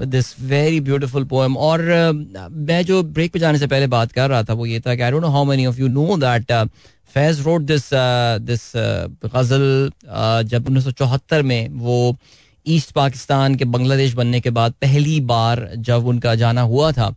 [0.00, 4.28] this very beautiful poem और uh, मैं जो ब्रेक पे जाने से पहले बात कर
[4.30, 6.52] रहा था वो ये था कि I don't know how many of you know that
[7.14, 7.88] Faiz wrote this
[8.42, 8.72] this
[9.26, 9.90] ghazal
[10.48, 12.16] जब उन्नीस सौ चौहत्तर में वो
[12.66, 17.14] ईस्ट पाकिस्तान के बांग्लादेश बनने के बाद पहली बार जब उनका जाना हुआ था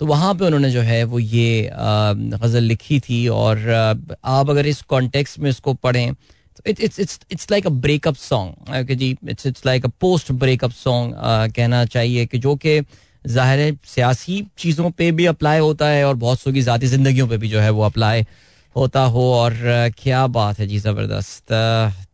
[0.00, 4.80] तो वहाँ पे उन्होंने जो है वो ये गज़ल लिखी थी और आप अगर इस
[4.88, 9.66] कॉन्टेक्स्ट में इसको पढ़ें तो it's it's it's like a breakup song ji it's it's
[9.66, 11.14] like a post breakup song
[11.56, 12.80] कहना चाहिए कि जो कि
[13.24, 17.36] ज़ाहिर सियासी चीज़ों पे भी अप्लाई होता है और बहुत सौ की ज़ाती ज़िंदगियों पे
[17.36, 18.24] भी जो है वो अप्लाई
[18.76, 19.54] होता हो और
[19.98, 21.52] क्या बात है जी ज़बरदस्त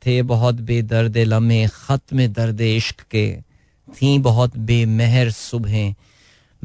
[0.07, 3.27] थे बहुत बेदर्द लम्हे ख़त में दर्द इश्क के,
[3.89, 5.95] थी बहुत बेमहर सुबह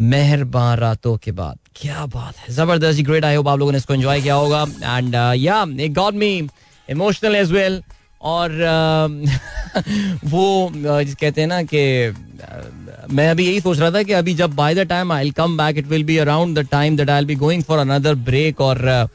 [0.02, 3.78] मेहरबान रातों के बाद। क्या बात है। ज़बरदस्त जी ग्रेट आई होप आप लोगों ने
[3.78, 4.62] इसको एंजॉय किया होगा।
[4.98, 6.50] एंड या it got me
[6.90, 7.82] emotional as well
[8.22, 9.30] और uh,
[10.32, 14.34] वो uh, कहते हैं ना कि uh, मैं अभी यही सोच रहा था कि अभी
[14.34, 17.26] जब by the time I come back it will be around the time that I
[17.26, 19.10] be going for another break और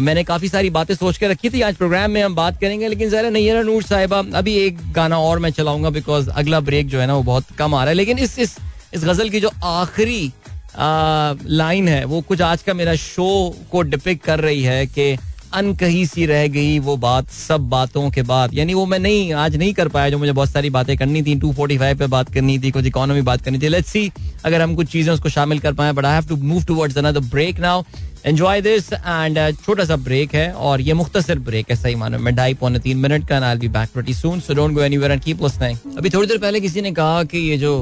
[0.00, 3.10] मैंने काफ़ी सारी बातें सोच के रखी थी। आज प्रोग्राम में हम बात करेंगे लेकिन
[3.10, 7.06] जरा नैरा नूर साहिबा अभी एक गाना और मैं चलाऊँगा बिकॉज़ अगला ब्रेक जो है
[7.06, 8.56] ना वो बहुत कम आ रहा है। लेकिन इस इस
[8.94, 10.32] इस गज़ल की जो आखिरी
[10.78, 15.16] लाइन है, वो कुछ आज का मेरा शो को डिपिक कर रही है कि
[15.54, 19.56] अनकही सी रह गई वो बात, सब बातों के बाद। यानी वो मैं नहीं, आज
[19.56, 22.32] नहीं कर पाया जो मुझे बहुत सारी बातें करनी थी। टू फोर्टी फाइव पे बात
[22.34, 24.10] करनी थी, कुछ इकोनॉमी बात करनी थी। लेट्स सी
[24.44, 27.20] अगर हम कुछ चीज़ें उसको शामिल कर पाए but I have to move towards another
[27.30, 27.82] break now
[28.26, 32.34] enjoy this and छोटा सा ब्रेक है और ये मुख्तसर ब्रेक है, सही मानो। में
[32.36, 35.22] ढाई पौने तीन मिनट का I be back pretty soon so don't go anywhere and
[35.22, 37.72] keep listening अभी थोड़ी देर पहले किसी ने कहा कि ये जो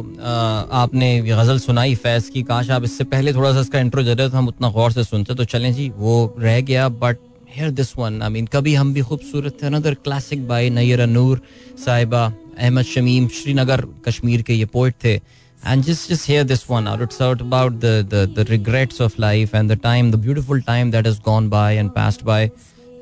[0.73, 4.49] आपने गज़ल सुनाई, फैज की, काश आप इससे पहले थोड़ा सा इसका इंट्रो ज़रूरत हम
[4.49, 7.19] उतना गौर से सुनते तो चलें जी, वो रह गया but
[7.57, 11.41] hear this one I mean कभी हम भी खूबसूरत थे another classic by Nayyar Noor,
[11.85, 15.17] Sahiba Ahmed Shamim, Srinagar, Kashmir के ये पोइट थे।
[15.64, 19.18] and just just hear this one out it's out about the, the the regrets of
[19.20, 22.42] life and the time the beautiful time that has gone by and passed by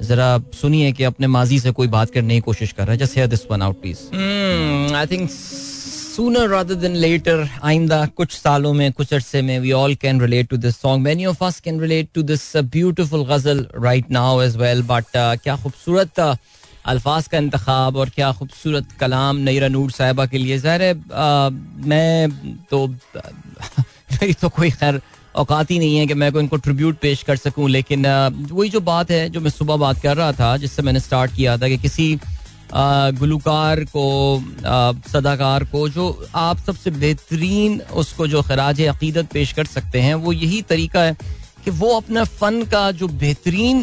[0.01, 3.15] जरा सुनिए कि अपने माजी से कोई बात करने की कोशिश कर रहा है just
[3.17, 5.29] hear this one out please I think
[6.17, 10.49] sooner rather than later आइंदा कुछ सालों में कुछ अरसे में we all can relate
[10.53, 14.39] to this song many of us can relate to this uh, beautiful ghazal right now
[14.45, 16.35] as well but uh, क्या खूबसूरत uh,
[16.84, 20.94] अल्फाज का इंतखब और क्या खूबसूरत कलाम नईरा नूर साहिबा के लिए। ज़ाहिर है
[21.88, 22.30] मैं
[22.70, 22.86] तो
[24.12, 25.00] मेरी तो कोई खैर
[25.36, 28.06] औकात ही नहीं है कि मैं को इनको ट्रिब्यूट पेश कर सकूँ, लेकिन
[28.52, 31.56] वही जो बात है, जो मैं सुबह बात कर रहा था, जिससे मैंने स्टार्ट किया
[31.58, 32.18] था कि किसी
[32.74, 34.04] गुलकार को
[35.08, 40.32] सदाकार को, जो आप सबसे बेहतरीन उसको जो खराज अकीदत पेश कर सकते हैं, वो
[40.32, 41.16] यही तरीका है
[41.64, 43.82] कि वो अपना फन का जो बेहतरीन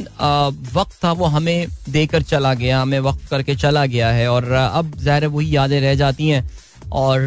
[0.73, 4.91] वक्त था वो हमें देकर चला गया, हमें वक्त करके चला गया है। और अब
[4.97, 6.49] ज़ाहिर वही यादें रह जाती हैं।
[6.93, 7.19] और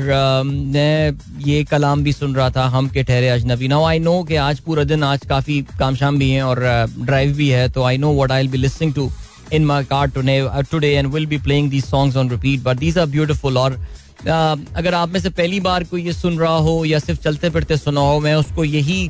[0.44, 4.36] मैं ये कलाम भी सुन रहा था, हम के ठहरे अजनबी। नाउ आई नो कि
[4.36, 6.61] आज पूरा दिन आज काफ़ी काम शाम भी हैं और
[6.98, 9.11] ड्राइव भी है तो I know what I be listening to
[9.53, 13.07] in my car today and will be playing these songs on repeat but these are
[13.07, 13.80] beautiful और
[14.22, 17.76] अगर आप में से पहली बार कोई ये सुन रहा हो या सिर्फ़ चलते फिरते
[17.76, 19.09] सुना हो, मैं उसको यही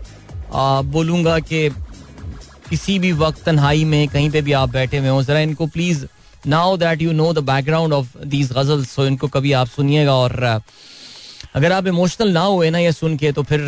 [0.55, 1.69] बोलूँगा कि
[2.71, 6.05] किसी भी वक्त तन्हाई में कहीं पे भी आप बैठे हुए हो, ज़रा इनको please
[6.47, 10.61] now that you know the background of these ghazal so इनको कभी आप सुनिएगा और
[11.55, 13.61] अगर आप इमोशनल ना हुए ना ये सुन के तो फिर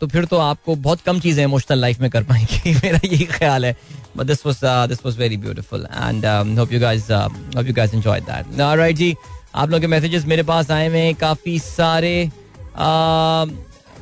[0.00, 3.64] तो फिर तो आपको बहुत कम चीज़ें इमोशनल लाइफ में कर पाएँगी। मेरा यही ख्याल
[3.64, 3.76] है।
[4.16, 6.26] But this was this was very beautiful and
[6.58, 9.14] hope you hope you enjoyed that जी,
[9.54, 12.14] आप लोगों के मैसेजेस मेरे पास आए हुए हैं। काफ़ी सारे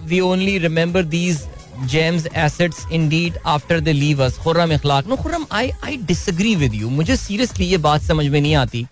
[0.08, 1.46] we only remember these
[1.86, 6.74] gems assets indeed after the leave us Khurram Ikhlaq no Khurram I I disagree with
[6.74, 8.86] you मुझे सीरियसली ये बात समझ में नहीं आती।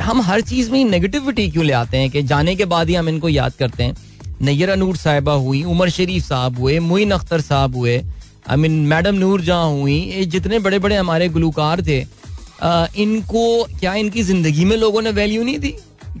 [0.00, 3.08] हम हर चीज़ में नेगेटिविटी क्यों ले आते हैं कि जाने के बाद ही हम
[3.08, 3.96] इनको याद करते हैं?
[4.40, 7.96] नैयर नूर साहिबा हुई उमर शरीफ साहब हुए मुइन अख्तर साहब हुए
[8.50, 12.00] आई मीन मैडम नूर जहाँ हुई जितने बड़े बड़े हमारे गुलकार थे
[12.62, 15.74] आ, इनको क्या इनकी ज़िंदगी में लोगों ने वैल्यू नहीं दी?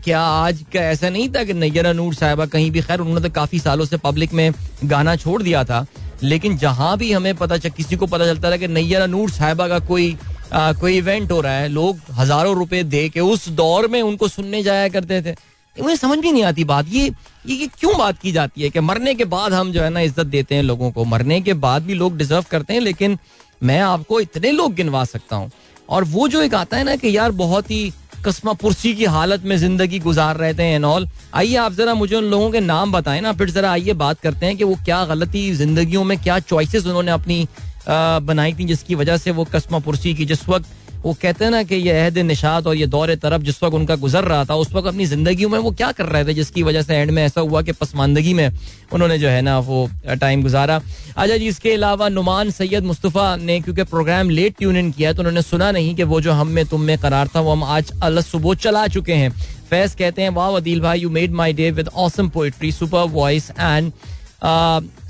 [0.04, 3.34] क्या आज का ऐसा नहीं था कि नैयर नूर साहिबा कहीं भी खैर उन्होंने तो
[3.34, 4.50] काफ़ी सालों से पब्लिक में
[4.84, 5.86] गाना छोड़ दिया था?
[6.22, 9.68] लेकिन जहाँ भी हमें पता चल किसी को पता चलता था कि नैयर नूर साहिबा
[9.68, 10.16] का कोई
[10.52, 14.28] आ, कोई इवेंट हो रहा है लोग हज़ारों रुपए दे के उस दौर में उनको
[14.28, 15.34] सुनने जाया करते थे।
[15.76, 18.80] मुझे समझ भी नहीं आती बात। ये ये, ये क्यों बात की जाती है कि
[18.80, 21.04] मरने के बाद हम जो है ना इज़्ज़त देते हैं लोगों को?
[21.04, 23.18] मरने के बाद भी लोग डिजर्व करते हैं लेकिन
[23.62, 25.50] मैं आपको इतने लोग गिनवा सकता हूँ।
[25.88, 27.92] और वो जो एक आता है ना कि यार बहुत ही
[28.26, 32.14] कस्मा पुरसी की हालत में ज़िंदगी गुजार रहे थे एंड ऑल आइए आप जरा मुझे
[32.16, 35.04] उन लोगों के नाम बताएँ ना, फिर जरा आइए बात करते हैं कि वो क्या
[35.04, 37.46] गलती जिंदगियों में, क्या चॉइसेस उन्होंने अपनी
[37.88, 40.66] बनाई थी जिसकी वजह से वो कस्मा पुरसी की, जिस वक्त
[41.06, 43.94] वो कहते हैं ना कि ये अहद निशात और ये दौर तरफ़ जिस वक्त उनका
[43.96, 46.82] गुजर रहा था, उस वक्त अपनी ज़िंदगी में वो क्या कर रहे थे, जिसकी वजह
[46.82, 48.48] से एंड में ऐसा हुआ कि पसमानदगी में
[48.92, 49.88] उन्होंने जो है ना वो
[50.20, 50.76] टाइम गुजारा।
[51.16, 55.18] अच्छा जी, इसके अलावा नुमान सैयद मुस्तफ़ा ने, क्योंकि प्रोग्राम लेट ट्यून इन किया तो
[55.18, 57.92] उन्होंने सुना नहीं कि वो जो हम में, तुम में करार था, वो हम आज
[58.02, 59.30] अल सुबह चला चुके हैं।
[59.70, 63.50] फैज कहते हैं, वाह अदील भाई you made my day with awesome poetry super voice
[63.50, 63.92] and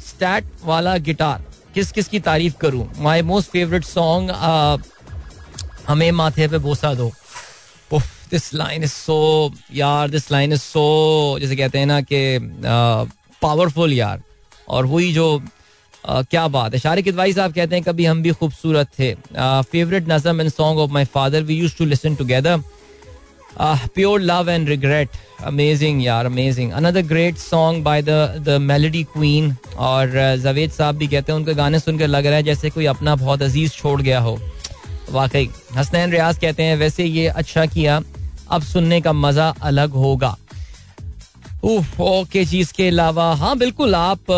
[0.05, 1.44] stat वाला गिटार
[1.74, 2.86] किस किस की तारीफ़ करूँ?
[2.99, 4.30] माई मोस्ट फेवरेट सॉन्ग
[5.89, 7.11] हमें माथे पे बोसा दो।
[8.30, 10.87] दिस लाइन इज़ सो यार दिस लाइन इज़ सो
[11.41, 12.39] जैसे कहते हैं ना कि
[13.43, 14.22] पावरफुल यार।
[14.68, 15.43] और वही जो
[16.07, 19.14] Uh, क्या बात है। शारिक इदवाई साहब कहते हैं कभी हम भी खूबसूरत थे।
[19.70, 22.61] Favourite nazm and song of my father we use to listen together
[23.95, 29.55] pure love and regret amazing यार amazing another great song by the the melody queen
[29.78, 33.14] और जवेद साहब भी कहते हैं उनके गाने सुनकर लग रहा है जैसे कोई अपना
[33.16, 34.39] बहुत अज़ीज़ छोड़ गया हो।
[35.11, 38.01] वाकई, हसनैन रियाज कहते हैं, वैसे ये अच्छा किया,
[38.51, 40.37] अब सुनने का मज़ा अलग होगा।
[41.65, 44.31] ओके चीज़ के अलावा हाँ बिल्कुल, आप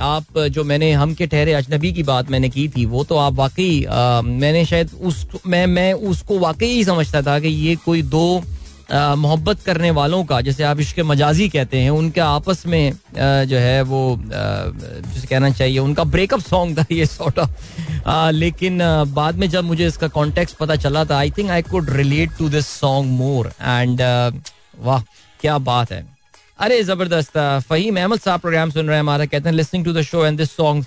[0.00, 3.32] आप जो मैंने हम के ठहरे अजनबी की बात मैंने की थी, वो तो आप
[3.34, 3.86] वाकई
[4.24, 8.42] मैंने शायद उस, मैं मैं उसको वाकई ही समझता था कि ये कोई दो
[8.92, 12.92] मोहब्बत करने वालों का, जैसे आप इश्क मजाजी कहते हैं, उनके आपस में
[13.48, 18.78] जो है वो जिसे कहना चाहिए, उनका ब्रेकअप सॉन्ग था ये सॉर्ट ऑफ़ लेकिन
[19.14, 22.48] बाद में जब मुझे इसका कॉन्टेक्स्ट पता चला था I think I could relate to
[22.48, 24.00] this song more and
[24.78, 25.02] वाह,
[25.40, 26.04] क्या बात है।
[26.58, 27.38] अरे, ज़बरदस्त
[27.68, 30.38] फहीम अहमद साहब प्रोग्राम सुन रहे हैं हमारा, कहते हैं listening to the show and
[30.38, 30.84] this song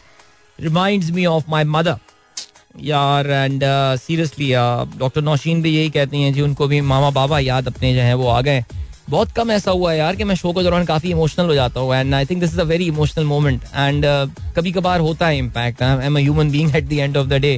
[0.59, 1.97] reminds me of my mother
[2.83, 3.63] यार एंड
[3.99, 4.51] सीरियसली
[4.99, 8.13] डॉक्टर नौशीन भी यही कहती हैं, जी, उनको भी मामा बाबा याद अपने जो है,
[8.13, 8.63] वो आ गए
[9.09, 11.79] बहुत कम ऐसा हुआ है यार कि मैं शो के दौरान काफ़ी इमोशनल हो जाता
[11.79, 14.05] हूँ and I think this is a very emotional moment and
[14.55, 17.53] कभी कभार होता है impact I am human being at the end of the day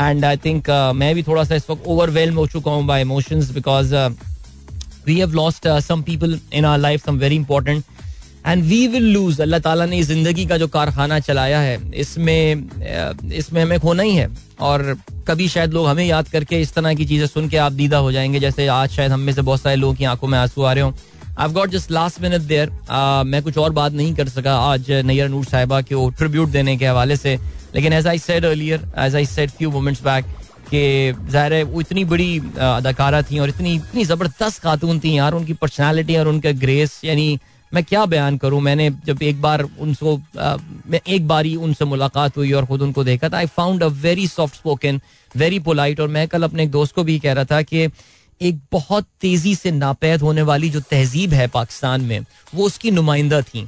[0.00, 3.50] and I think मैं भी थोड़ा सा इस वक्त ओवरवेलम हो चुका हूँ by emotions
[3.50, 3.94] because
[5.06, 7.84] we have lost some people in our life some very important
[8.46, 13.62] and we will lose अल्लाह ताला ने ज़िंदगी का जो कारखाना चलाया है, इसमें इसमें
[13.62, 14.28] हमें खोना ही है।
[14.60, 14.96] और
[15.28, 18.12] कभी शायद लोग हमें याद करके इस तरह की चीज़ें सुन के आप दीदा हो
[18.12, 20.72] जाएँगे, जैसे आज शायद हम में से बहुत सारे लोगों की आँखों में आँसू आ
[20.72, 20.94] रहे हो।
[21.38, 22.70] I got just last minute there
[23.26, 26.86] मैं कुछ और बात नहीं कर सका आज नैयर नूर साहिबा को ट्रिब्यूट देने के
[26.86, 27.36] हवाले से।
[27.74, 30.24] लेकिन as I said earlier as I said few moments back
[30.70, 35.32] कि ज़ाहिर है वो इतनी बड़ी अदाकारा थी और इतनी इतनी ज़बरदस्त खातून थी यार,
[35.34, 37.38] उनकी पर्सनैलिटी और उनका ग्रेस यानी
[37.72, 38.60] मैं क्या बयान करूँ?
[38.60, 40.20] मैंने जब एक बार उनको
[41.08, 44.26] एक बार ही उनसे मुलाकात हुई और खुद उनको देखा था I found a very
[44.28, 45.00] soft spoken
[45.34, 47.88] very polite और मैं कल अपने एक दोस्त को भी कह रहा था कि
[48.40, 53.40] एक बहुत तेज़ी से नापैद होने वाली जो तहजीब है पाकिस्तान में, वो उसकी नुमाइंदा
[53.42, 53.62] थी।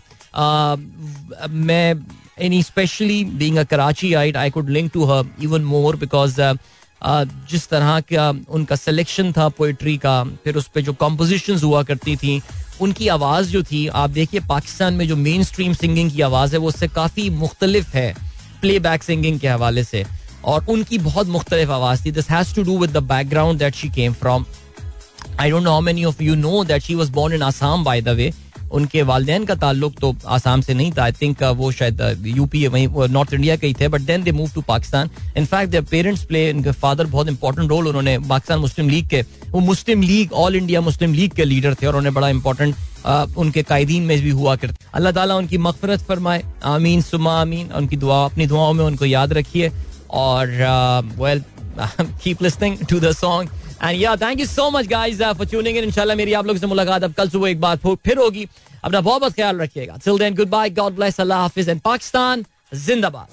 [1.50, 1.94] मैं
[2.38, 3.62] and specially being a
[4.14, 6.40] Karachiite I could link to her even more because
[7.02, 12.16] जिस तरह का उनका सिलेक्शन था पोइट्री का, फिर उस पर जो कॉम्पोजिशन हुआ करती
[12.16, 12.40] थी,
[12.80, 16.58] उनकी आवाज़ जो थी, आप देखिए पाकिस्तान में जो मेन स्ट्रीम सिंगिंग की आवाज़ है,
[16.58, 18.14] वो उससे काफ़ी मुख्तलिफ़ है
[18.60, 20.04] प्ले बैक सिंगिंग के हवाले से।
[20.44, 23.88] और उनकी बहुत मुख्तलिफ़ आवाज़ थी। This has to do with the background that she
[23.88, 24.44] came from
[25.40, 28.00] I don't know how many of you know that she was born in Assam by
[28.00, 28.32] the way
[28.72, 32.64] उनके वालदेन का ताल्लुक तो आसाम से नहीं था। आई थिंक uh, वो शायद यूपी
[32.64, 35.84] uh, वहीं नॉर्थ इंडिया के ही थे but then they move to Pakistan in fact their
[35.90, 40.32] parents play इनके फादर बहुत इंपॉर्टेंट रोल उन्होंने पाकिस्तान मुस्लिम लीग के वो Muslim League
[40.32, 44.20] all India Muslim League के लीडर थे और उन्होंने बड़ा इंपॉर्टेंट uh, उनके कायदीन में
[44.22, 48.72] भी हुआ करते। अल्लाह ताला उनकी मगफरत फरमाए। आमीन सुमा आमीन। उनकी दुआ अपनी दुआओं
[48.72, 49.70] में उनको याद रखिए।
[50.10, 50.46] और
[51.18, 51.42] well
[52.22, 53.50] keep listening to the song
[53.82, 56.66] and yeah thank you so much guys for tuning in इंशाल्लाह मेरी आप लोगों से
[56.66, 58.46] मुलाकात अब कल सुबह एक बार फिर होगी।
[58.84, 62.44] अपना बहुत बहुत ख्याल रखिएगा। Till then good bye God bless अल्लाह हाफिज एंड पाकिस्तान
[62.86, 63.28] जिंदाबाद